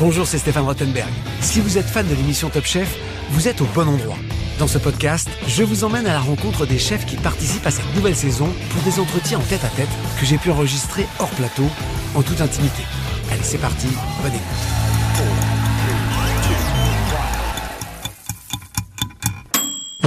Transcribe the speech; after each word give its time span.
Bonjour, 0.00 0.26
c'est 0.26 0.38
Stéphane 0.38 0.64
Rottenberg. 0.64 1.12
Si 1.40 1.60
vous 1.60 1.78
êtes 1.78 1.86
fan 1.86 2.06
de 2.06 2.14
l'émission 2.14 2.48
Top 2.48 2.64
Chef, 2.64 2.98
vous 3.30 3.46
êtes 3.46 3.60
au 3.60 3.64
bon 3.66 3.88
endroit. 3.88 4.16
Dans 4.58 4.66
ce 4.66 4.78
podcast, 4.78 5.28
je 5.46 5.62
vous 5.62 5.84
emmène 5.84 6.06
à 6.06 6.12
la 6.12 6.20
rencontre 6.20 6.66
des 6.66 6.78
chefs 6.78 7.06
qui 7.06 7.16
participent 7.16 7.66
à 7.66 7.70
cette 7.70 7.94
nouvelle 7.94 8.16
saison 8.16 8.48
pour 8.70 8.82
des 8.82 8.98
entretiens 8.98 9.38
en 9.38 9.42
tête 9.42 9.64
à 9.64 9.68
tête 9.68 9.88
que 10.18 10.26
j'ai 10.26 10.36
pu 10.36 10.50
enregistrer 10.50 11.06
hors 11.20 11.30
plateau, 11.30 11.66
en 12.16 12.22
toute 12.22 12.40
intimité. 12.40 12.82
Allez, 13.30 13.42
c'est 13.44 13.58
parti, 13.58 13.86
bonne 14.22 14.34
écoute. 14.34 14.83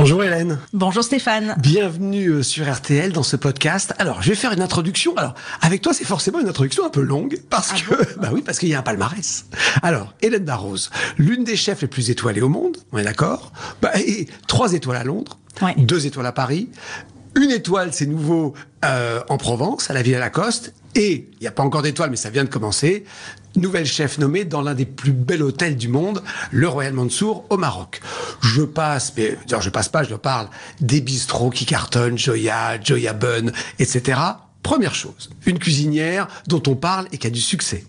Bonjour 0.08 0.24
Hélène. 0.24 0.58
Bonjour 0.72 1.04
Stéphane. 1.04 1.54
Bienvenue 1.58 2.30
euh, 2.30 2.42
sur 2.42 2.72
RTL 2.74 3.12
dans 3.12 3.24
ce 3.24 3.36
podcast. 3.36 3.94
Alors, 4.00 4.22
je 4.22 4.30
vais 4.30 4.36
faire 4.36 4.54
une 4.54 4.62
introduction. 4.62 5.14
Alors, 5.18 5.34
avec 5.62 5.82
toi, 5.82 5.94
c'est 5.94 6.06
forcément 6.06 6.40
une 6.40 6.48
introduction 6.48 6.86
un 6.86 6.90
peu 6.90 7.02
longue 7.02 7.42
parce 7.50 7.74
Ah 7.76 7.80
que, 8.06 8.14
bah 8.22 8.30
oui, 8.32 8.42
parce 8.42 8.58
qu'il 8.58 8.70
y 8.70 8.74
a 8.74 8.80
un 8.80 8.84
palmarès. 8.84 9.48
Alors, 9.82 10.14
Hélène 10.22 10.46
Darroze, 10.46 10.92
l'une 11.18 11.44
des 11.44 11.58
chefs 11.58 11.82
les 11.82 11.90
plus 11.90 12.10
étoilées 12.10 12.40
au 12.40 12.48
monde, 12.48 12.78
on 12.94 12.98
est 13.00 13.04
d'accord? 13.04 13.52
Bah, 13.82 13.92
Et 14.00 14.28
trois 14.48 14.72
étoiles 14.72 14.96
à 14.96 15.04
Londres, 15.04 15.40
Ouais. 15.62 15.76
deux 15.78 16.06
étoiles 16.06 16.28
à 16.28 16.32
Paris, 16.32 16.70
une 17.36 17.52
étoile, 17.52 17.90
c'est 17.92 18.06
nouveau, 18.06 18.54
euh, 18.86 19.20
en 19.28 19.38
Provence, 19.38 19.90
à 19.92 19.94
la 19.94 20.04
Villa 20.04 20.20
Lacoste, 20.20 20.74
et 20.96 21.28
il 21.34 21.42
n'y 21.42 21.48
a 21.48 21.52
pas 21.52 21.64
encore 21.64 21.82
d'étoile, 21.82 22.12
mais 22.12 22.16
ça 22.16 22.30
vient 22.30 22.46
de 22.46 22.50
commencer. 22.50 23.04
Nouvelle 23.58 23.88
chef 23.88 24.20
nommée 24.20 24.46
dans 24.46 24.62
l'un 24.62 24.76
des 24.76 24.86
plus 24.86 25.12
bels 25.12 25.42
hôtels 25.42 25.76
du 25.76 25.88
monde, 25.88 26.22
le 26.52 26.68
Royal 26.68 26.94
Mansour 26.94 27.44
au 27.50 27.58
Maroc. 27.58 28.02
Je 28.44 28.62
passe, 28.62 29.12
mais 29.18 29.36
je 29.48 29.70
passe 29.72 29.90
pas, 29.90 30.04
je 30.04 30.14
parle 30.14 30.48
des 30.80 31.02
bistrots 31.02 31.50
qui 31.50 31.66
cartonnent, 31.66 32.20
Joya, 32.20 32.80
Joya 32.80 33.14
Bun, 33.14 33.52
etc. 33.80 34.20
Première 34.62 34.94
chose, 34.94 35.32
une 35.48 35.58
cuisinière 35.58 36.28
dont 36.48 36.62
on 36.68 36.76
parle 36.76 37.08
et 37.12 37.18
qui 37.18 37.26
a 37.26 37.32
du 37.32 37.42
succès. 37.42 37.84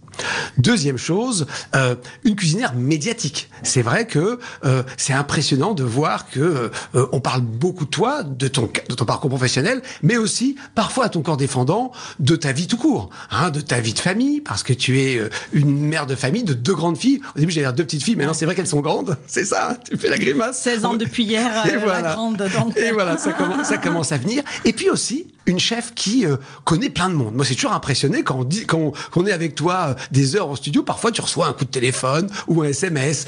Deuxième 0.57 0.99
chose, 0.99 1.47
euh, 1.75 1.95
une 2.25 2.37
cuisinière 2.37 2.75
médiatique. 2.75 3.51
C'est 3.63 3.83
vrai 3.83 4.07
que 4.07 4.39
euh, 4.65 4.83
c'est 4.97 5.13
impressionnant 5.13 5.75
de 5.75 5.85
voir 5.85 6.29
que 6.31 6.71
euh, 6.95 7.07
on 7.13 7.21
parle 7.21 7.43
beaucoup 7.43 7.85
de 7.85 7.91
toi, 7.91 8.23
de 8.23 8.49
ton 8.49 8.71
de 8.89 8.95
ton 8.95 9.05
parcours 9.05 9.31
professionnel, 9.31 9.83
mais 10.03 10.17
aussi 10.17 10.57
parfois 10.75 11.07
à 11.07 11.09
ton 11.09 11.23
corps 11.23 11.37
défendant 11.37 11.93
de 12.19 12.37
ta 12.37 12.53
vie 12.53 12.67
tout 12.67 12.77
court, 12.77 13.11
hein, 13.31 13.51
de 13.51 13.61
ta 13.61 13.81
vie 13.81 13.95
de 13.95 13.99
famille, 13.99 14.41
parce 14.41 14.63
que 14.63 14.73
tu 14.73 15.01
es 15.01 15.17
euh, 15.19 15.31
une 15.53 15.79
mère 15.79 16.07
de 16.07 16.15
famille 16.15 16.45
de 16.45 16.55
deux 16.55 16.75
grandes 16.75 16.99
filles. 16.99 17.21
Au 17.37 17.41
début 17.41 17.53
dire 17.53 17.73
deux 17.73 17.85
petites 17.85 18.03
filles, 18.03 18.17
mais 18.17 18.27
non 18.27 18.35
c'est 18.35 18.45
vrai 18.45 18.55
qu'elles 18.55 18.67
sont 18.67 18.81
grandes, 18.81 19.17
c'est 19.27 19.45
ça. 19.45 19.77
Tu 19.89 19.97
fais 19.97 20.09
la 20.09 20.19
grimace. 20.19 20.61
16 20.61 20.85
ans 20.85 20.95
depuis 20.95 21.25
hier, 21.25 21.67
Et 21.67 21.75
euh, 21.75 21.79
voilà. 21.79 22.01
la 22.03 22.15
grande. 22.15 22.37
Donc, 22.37 22.77
Et 22.77 22.93
voilà, 22.93 23.17
ça 23.19 23.33
commence, 23.33 23.69
ça 23.69 23.79
commence 23.79 24.13
à 24.13 24.17
venir. 24.17 24.43
Et 24.65 24.73
puis 24.73 24.91
aussi, 24.91 25.27
une 25.49 25.59
chef 25.59 25.95
qui 25.95 26.27
euh, 26.27 26.37
connaît 26.65 26.91
plein 26.91 27.09
de 27.09 27.15
monde. 27.15 27.35
Moi, 27.35 27.45
c'est 27.45 27.55
toujours 27.55 27.73
impressionné 27.73 28.23
quand 28.23 28.37
on 28.41 28.45
dit, 28.45 28.67
quand 28.67 28.79
on, 28.79 28.93
qu'on 29.11 29.27
est 29.27 29.33
avec 29.33 29.55
toi 29.55 29.89
euh, 29.89 29.95
des 30.11 30.37
heures 30.37 30.49
au 30.49 30.57
studio. 30.57 30.83
Parfois, 30.83 31.13
tu 31.13 31.21
reçois 31.21 31.47
un 31.47 31.53
coup 31.53 31.65
de 31.65 31.71
téléphone 31.71 32.29
ou 32.47 32.63
un 32.63 32.67
SMS 32.67 33.27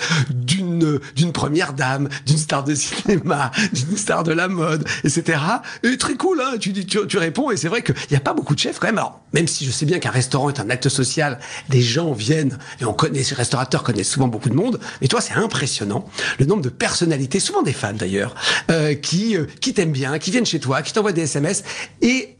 d'une 0.79 1.01
d'une 1.17 1.33
première 1.33 1.73
dame, 1.73 2.09
d'une 2.27 2.39
star 2.39 2.65
de 2.65 2.75
cinéma, 2.75 3.51
d'une 3.73 3.97
star 3.97 4.23
de 4.23 4.33
la 4.33 4.49
mode, 4.49 4.87
etc. 5.05 5.39
Et 5.83 5.97
très 5.97 6.15
cool, 6.15 6.41
hein. 6.41 6.57
Tu 6.59 6.73
tu, 6.73 7.07
tu 7.07 7.19
réponds. 7.19 7.51
Et 7.51 7.57
c'est 7.57 7.69
vrai 7.69 7.83
qu'il 7.83 7.95
n'y 8.11 8.17
a 8.17 8.21
pas 8.21 8.33
beaucoup 8.33 8.55
de 8.55 8.61
chefs 8.61 8.79
quand 8.79 8.89
même. 8.89 8.99
Alors, 8.99 9.21
même 9.33 9.49
si 9.49 9.65
je 9.65 9.71
sais 9.71 9.87
bien 9.87 9.99
qu'un 9.99 10.11
restaurant 10.11 10.49
est 10.49 10.61
un 10.61 10.71
acte 10.71 10.89
social, 10.89 11.39
des 11.69 11.83
gens 11.83 12.13
viennent 12.13 12.59
et 12.81 12.85
on 12.85 12.93
connaît, 12.93 13.23
ces 13.23 13.35
restaurateurs 13.35 13.83
connaissent 13.83 14.11
souvent 14.11 14.29
beaucoup 14.29 14.49
de 14.49 14.55
monde. 14.55 14.81
Mais 15.01 15.09
toi, 15.09 15.21
c'est 15.21 15.35
impressionnant 15.35 16.05
le 16.39 16.47
nombre 16.47 16.63
de 16.63 16.69
personnalités, 16.69 17.41
souvent 17.41 17.63
des 17.63 17.73
fans 17.73 17.93
d'ailleurs, 17.93 18.35
euh, 18.71 18.95
qui 18.95 19.37
euh, 19.37 19.47
qui 19.61 19.75
t'aiment 19.75 19.93
bien, 19.93 20.19
qui 20.19 20.31
viennent 20.31 20.47
chez 20.47 20.61
toi, 20.61 20.83
qui 20.83 20.93
t'envoient 20.93 21.13
des 21.13 21.23
SMS 21.23 21.63
et 22.03 22.37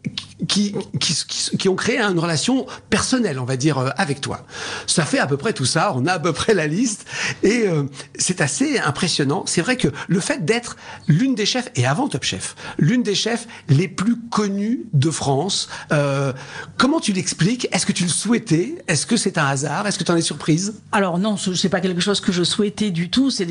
qui 0.49 0.75
qui, 0.99 1.15
qui 1.27 1.57
qui 1.57 1.69
ont 1.69 1.77
créé 1.77 2.01
une 2.01 2.19
relation 2.19 2.67
personnelle, 2.89 3.39
on 3.39 3.45
va 3.45 3.57
dire, 3.57 3.79
euh, 3.79 3.91
avec 3.97 4.21
toi. 4.21 4.47
Ça 4.87 5.05
fait 5.05 5.19
à 5.19 5.27
peu 5.27 5.37
près 5.37 5.53
tout 5.53 5.65
ça. 5.65 5.93
On 5.95 6.07
a 6.07 6.13
à 6.13 6.19
peu 6.19 6.33
près 6.33 6.55
la 6.55 6.67
liste 6.67 7.07
et 7.43 7.67
euh, 7.67 7.85
c'est 8.21 8.41
assez 8.41 8.79
impressionnant. 8.79 9.43
C'est 9.47 9.63
vrai 9.63 9.77
que 9.77 9.89
le 10.09 10.21
fait 10.21 10.45
d'être 10.45 10.77
l'une 11.09 11.35
des 11.35 11.47
chefs 11.47 11.69
et 11.75 11.87
avant 11.87 12.09
Top 12.09 12.23
Chef, 12.23 12.55
l'une 12.79 13.03
des 13.03 13.15
chefs 13.17 13.47
les 13.69 13.89
plus 13.89 14.17
connues 14.31 14.83
de 14.93 15.11
France. 15.11 15.69
Euh, 15.91 16.33
comment 16.77 17.01
tu 17.01 17.13
l'expliques? 17.13 17.67
Est-ce 17.73 17.87
que 17.87 17.93
tu 17.93 18.05
le 18.05 18.09
souhaitais? 18.11 18.77
Est-ce 18.87 19.07
que 19.07 19.17
c'est 19.17 19.39
un 19.39 19.47
hasard? 19.47 19.87
Est-ce 19.87 19.99
que 19.99 20.05
tu 20.05 20.13
en 20.13 20.17
es 20.17 20.23
surprise? 20.23 20.75
Alors 20.93 21.19
non, 21.19 21.37
ce- 21.37 21.55
c'est 21.55 21.69
pas 21.69 21.81
quelque 21.81 22.01
chose 22.01 22.21
que 22.21 22.31
je 22.33 22.45
souhaitais 22.45 22.91
du 22.91 23.11
tout. 23.11 23.31
C'est 23.31 23.43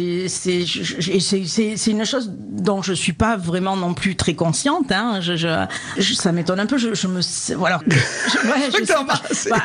une 1.91 2.05
chose 2.05 2.31
dont 2.51 2.81
je 2.81 2.93
suis 2.93 3.13
pas 3.13 3.37
vraiment 3.37 3.75
non 3.75 3.93
plus 3.93 4.15
très 4.15 4.33
consciente. 4.35 4.91
Hein. 4.91 5.19
Je, 5.21 5.35
je- 5.35 5.65
je- 5.97 6.13
ça 6.13 6.31
m'étonne 6.31 6.59
un 6.59 6.65
peu. 6.65 6.77
Je, 6.77 7.07
me 7.07 7.21
voilà. 7.55 7.79
Ouais, 7.89 8.85
pas. 8.85 9.21
Bah, 9.49 9.61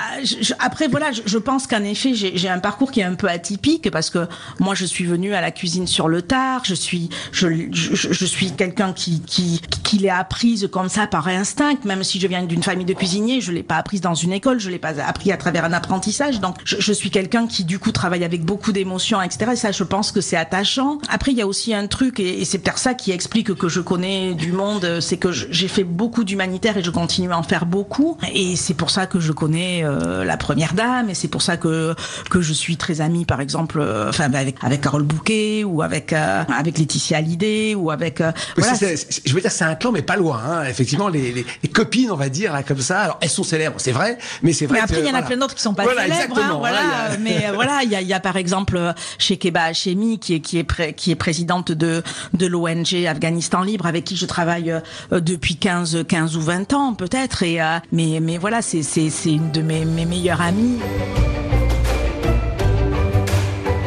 après 0.59 0.89
voilà, 0.89 1.11
je, 1.13 1.39
pense 1.39 1.67
qu'en 1.67 1.83
effet 1.85 2.15
j'ai 2.15 2.37
j'ai 2.37 2.49
un 2.49 2.59
parcours 2.59 2.91
qui 2.91 3.01
est 3.01 3.05
un 3.05 3.15
peu 3.15 3.29
atypique 3.29 3.91
parce 3.91 4.11
que 4.11 4.27
moi 4.61 4.75
je 4.75 4.85
suis 4.85 4.94
venue 5.03 5.35
à 5.35 5.41
la 5.41 5.51
cuisine 5.51 5.89
sur 5.89 6.07
le 6.07 6.23
tard. 6.23 6.63
Je 6.65 6.75
suis 6.75 7.09
je, 7.33 7.49
je, 7.73 8.13
je 8.13 8.25
suis 8.25 8.53
quelqu'un 8.53 8.93
qui 8.93 9.21
qui 9.23 9.61
qui 9.83 9.99
l'est 9.99 10.11
apprise 10.11 10.69
comme 10.71 10.89
ça 10.89 11.09
par 11.09 11.27
instinct. 11.27 11.75
Même 11.85 12.05
si 12.05 12.21
je 12.21 12.29
viens 12.29 12.45
d'une 12.45 12.63
famille 12.63 12.87
de 12.87 12.95
cuisiniers, 12.95 13.41
je 13.41 13.51
l'ai 13.51 13.65
pas 13.65 13.77
apprise 13.77 14.01
dans 14.01 14.15
une 14.15 14.33
école. 14.33 14.61
Je 14.61 14.71
l'ai 14.71 14.79
pas 14.79 15.01
appris 15.01 15.33
à 15.33 15.37
travers 15.37 15.65
un 15.65 15.73
apprentissage. 15.73 16.39
Donc 16.39 16.57
je, 16.65 16.77
je 16.79 16.93
suis 16.93 17.11
quelqu'un 17.11 17.49
qui 17.49 17.65
du 17.65 17.81
coup 17.81 17.91
travaille 17.91 18.25
avec 18.25 18.45
beaucoup 18.45 18.73
d'émotions, 18.73 19.21
etc. 19.21 19.53
Et 19.53 19.57
ça, 19.57 19.73
je 19.73 19.85
pense 19.85 20.13
que 20.13 20.21
c'est 20.21 20.37
attachant. 20.37 20.99
Après, 21.09 21.33
il 21.33 21.39
y 21.39 21.43
a 21.43 21.47
aussi 21.47 21.75
un 21.75 21.87
truc 21.87 22.21
et, 22.21 22.45
c'est 22.45 22.59
peut-être 22.59 22.79
ça 22.79 22.95
qui 22.95 23.11
explique 23.11 23.55
que 23.55 23.69
je 23.69 23.81
connais 23.81 24.35
du 24.35 24.53
monde, 24.53 25.01
c'est 25.01 25.17
que 25.17 25.33
j'ai 25.33 25.69
fait 25.69 25.85
beaucoup 25.85 26.25
d'humanitaire 26.25 26.77
et 26.77 26.83
je 26.83 26.91
continue 26.91 27.33
à 27.33 27.39
en 27.39 27.43
faire 27.43 27.67
beaucoup. 27.67 28.17
Et 28.33 28.57
c'est 28.57 28.75
pour 28.75 28.91
ça 28.91 29.07
que 29.07 29.21
je 29.21 29.33
connais 29.33 29.83
euh, 29.85 30.25
la 30.25 30.37
première 30.37 30.75
dame 30.75 31.11
et 31.11 31.15
c'est 31.15 31.29
pour 31.29 31.43
ça 31.43 31.57
que 31.57 31.95
que 32.31 32.41
je 32.41 32.53
suis 32.53 32.77
très 32.77 33.01
amie, 33.01 33.25
par 33.25 33.41
exemple, 33.41 33.81
euh, 33.81 34.09
enfin 34.09 34.33
avec 34.33 34.57
avec 34.63 34.84
Carole 34.85 35.03
Bouquet 35.03 35.65
ou 35.65 35.81
avec 35.81 36.13
euh, 36.13 36.45
avec 36.55 36.77
Laetitia 36.77 37.17
Hallyday 37.19 37.75
ou 37.75 37.91
avec 37.91 38.21
euh, 38.21 38.33
Mais 38.59 38.65
je 39.25 39.33
veux 39.35 39.41
dire, 39.41 39.51
c'est 39.51 39.65
un 39.65 39.75
clan, 39.77 39.93
mais 39.93 40.03
pas 40.03 40.17
loin. 40.17 40.39
Hein. 40.47 40.65
Effectivement, 40.69 41.09
les, 41.09 41.33
les, 41.33 41.47
les 41.63 41.69
copines, 41.71 42.11
on 42.11 42.17
va 42.17 42.29
dire, 42.29 42.53
là, 42.53 42.63
comme 42.63 42.81
ça, 42.81 43.01
alors 43.01 43.19
elles 43.23 43.31
sont 43.31 43.45
célèbres, 43.45 43.77
c'est 43.79 43.93
vrai, 43.93 44.19
mais 44.43 44.53
c'est 44.53 44.67
vrai 44.67 44.79
Mais 44.79 44.85
après, 44.85 45.01
il 45.01 45.07
y 45.07 45.11
en 45.11 45.15
a 45.15 45.23
plein 45.23 45.39
d'autres 45.39 45.55
qui 45.55 45.63
sont 45.63 45.73
pas 45.73 45.85
Voilà, 45.85 46.03
célèbres. 46.03 46.21
hein, 46.21 46.25
exactement, 46.29 46.59
voilà, 46.59 46.81
voilà, 46.83 47.09
il 47.09 47.13
y 47.13 47.15
a- 47.15 47.19
mais 47.41 47.47
euh, 47.49 47.53
voilà, 47.55 47.81
il 47.83 47.91
y 47.91 47.97
a, 47.97 48.01
il 48.03 48.07
y 48.09 48.13
a 48.13 48.21
par 48.21 48.37
exemple 48.37 48.77
euh, 48.77 48.93
Shekeba 49.19 49.63
Hashemi 49.65 50.19
qui 50.19 50.35
est 50.35 50.41
qui 50.41 50.59
est 50.59 50.65
pré- 50.65 50.93
qui 50.93 51.11
est 51.11 51.17
présidente 51.17 51.73
de 51.73 52.03
de 52.35 52.47
l'ONG 52.47 52.95
Afghanistan 53.09 53.63
Libre 53.63 53.87
avec 53.87 54.05
qui 54.05 54.17
je 54.17 54.27
travaille 54.27 54.71
euh, 54.71 55.21
depuis 55.21 55.57
15 55.57 56.05
15 56.07 56.37
ou 56.37 56.43
20 56.43 56.73
ans 56.75 56.93
peut-être 56.95 57.43
et 57.43 57.63
euh, 57.63 57.79
mais 57.93 58.19
mais 58.21 58.37
voilà, 58.37 58.61
c'est 58.61 58.83
c'est 58.83 59.09
c'est 59.09 59.33
une 59.33 59.51
de 59.51 59.63
mes 59.63 59.85
mes 59.87 60.05
meilleures 60.05 60.43
amies. 60.43 60.79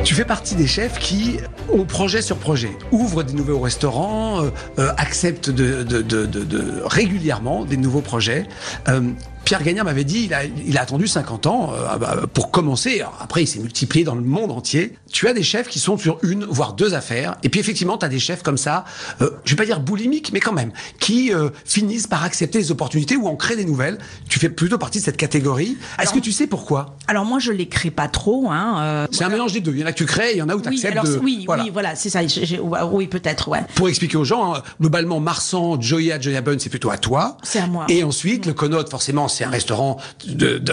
Tu 0.08 0.14
fais 0.14 0.24
partie 0.24 0.56
des 0.56 0.68
chefs 0.68 1.00
qui 1.00 1.36
ont 1.70 1.84
projet 1.84 2.22
sur 2.22 2.38
projet, 2.38 2.72
ouvrent 2.94 3.24
des 3.24 3.34
nouveaux 3.34 3.60
restaurants, 3.60 4.42
euh, 4.42 4.52
euh, 4.80 4.94
acceptent 4.96 5.52
régulièrement 6.86 7.66
des 7.66 7.76
nouveaux 7.76 8.00
projets. 8.00 8.48
Euh, 8.88 9.02
Pierre 9.48 9.64
Gagnard 9.64 9.86
m'avait 9.86 10.04
dit, 10.04 10.26
il 10.26 10.34
a, 10.34 10.44
il 10.44 10.78
a 10.78 10.82
attendu 10.82 11.08
50 11.08 11.48
ans 11.48 11.72
euh, 11.72 11.86
ah 11.90 11.98
bah, 11.98 12.18
pour 12.34 12.52
commencer. 12.52 13.00
Alors 13.00 13.18
après, 13.22 13.44
il 13.44 13.48
s'est 13.48 13.60
multiplié 13.60 14.04
dans 14.04 14.14
le 14.14 14.22
monde 14.22 14.52
entier. 14.52 14.92
Tu 15.10 15.26
as 15.30 15.34
des 15.34 15.42
chefs 15.42 15.70
qui 15.70 15.80
sont 15.80 15.98
sur 15.98 16.20
une, 16.22 16.44
voire 16.44 16.74
deux 16.74 16.94
affaires. 16.94 17.38
Et 17.44 17.50
puis 17.50 17.62
effectivement, 17.62 17.98
tu 17.98 18.06
as 18.06 18.10
des 18.10 18.20
chefs 18.20 18.44
comme 18.44 18.58
ça, 18.58 18.84
euh, 19.22 19.30
je 19.46 19.52
vais 19.52 19.56
pas 19.56 19.66
dire 19.66 19.80
boulimiques, 19.80 20.34
mais 20.34 20.42
quand 20.42 20.52
même, 20.52 20.74
qui 21.00 21.34
euh, 21.34 21.48
finissent 21.64 22.08
par 22.08 22.26
accepter 22.26 22.60
les 22.60 22.72
opportunités 22.72 23.16
ou 23.16 23.26
en 23.26 23.38
créer 23.38 23.56
des 23.56 23.64
nouvelles. 23.64 24.00
Tu 24.28 24.38
fais 24.38 24.50
plutôt 24.50 24.78
partie 24.78 25.00
de 25.00 25.06
cette 25.06 25.16
catégorie. 25.16 25.78
Est-ce 25.98 26.12
que 26.12 26.20
tu 26.20 26.34
sais 26.34 26.48
pourquoi? 26.48 26.98
Alors 27.08 27.24
moi, 27.24 27.40
je 27.40 27.54
les 27.54 27.70
crée 27.70 27.90
pas 27.90 28.10
trop. 28.10 28.50
Hein, 28.50 28.82
euh, 28.82 29.08
C'est 29.12 29.24
un 29.24 29.30
mélange 29.30 29.54
des 29.54 29.62
deux. 29.62 29.72
Il 29.72 29.80
y 29.80 29.84
en 29.86 29.88
a 29.88 29.94
que 29.94 29.98
tu 29.98 30.06
crées, 30.06 30.34
il 30.34 30.40
y 30.40 30.42
en 30.42 30.50
a 30.50 30.56
où 30.56 30.62
tu 30.62 30.68
oui, 30.68 30.76
acceptes 30.76 30.92
alors, 30.92 31.06
de... 31.06 31.20
oui, 31.20 31.44
voilà. 31.46 31.64
oui, 31.64 31.70
voilà, 31.72 31.96
c'est 31.96 32.10
ça. 32.10 32.20
oui, 32.92 33.08
peut-être, 33.08 33.48
ouais. 33.48 33.62
Pour 33.76 33.88
expliquer 33.88 34.18
aux 34.18 34.26
gens, 34.26 34.56
hein, 34.56 34.62
globalement, 34.82 35.22
Marsan, 35.22 35.80
Joya, 35.82 36.20
Joya 36.20 36.42
Bun, 36.42 36.58
c'est 36.60 36.70
plutôt 36.70 36.90
à 36.90 36.98
toi. 36.98 37.38
C'est 37.44 37.60
à 37.60 37.68
moi. 37.68 37.86
Et 37.88 38.04
ensuite, 38.04 38.46
le 38.46 38.54
Connaught, 38.54 38.90
forcément, 38.90 39.30
c'est 39.38 39.44
un 39.44 39.50
restaurant 39.50 39.98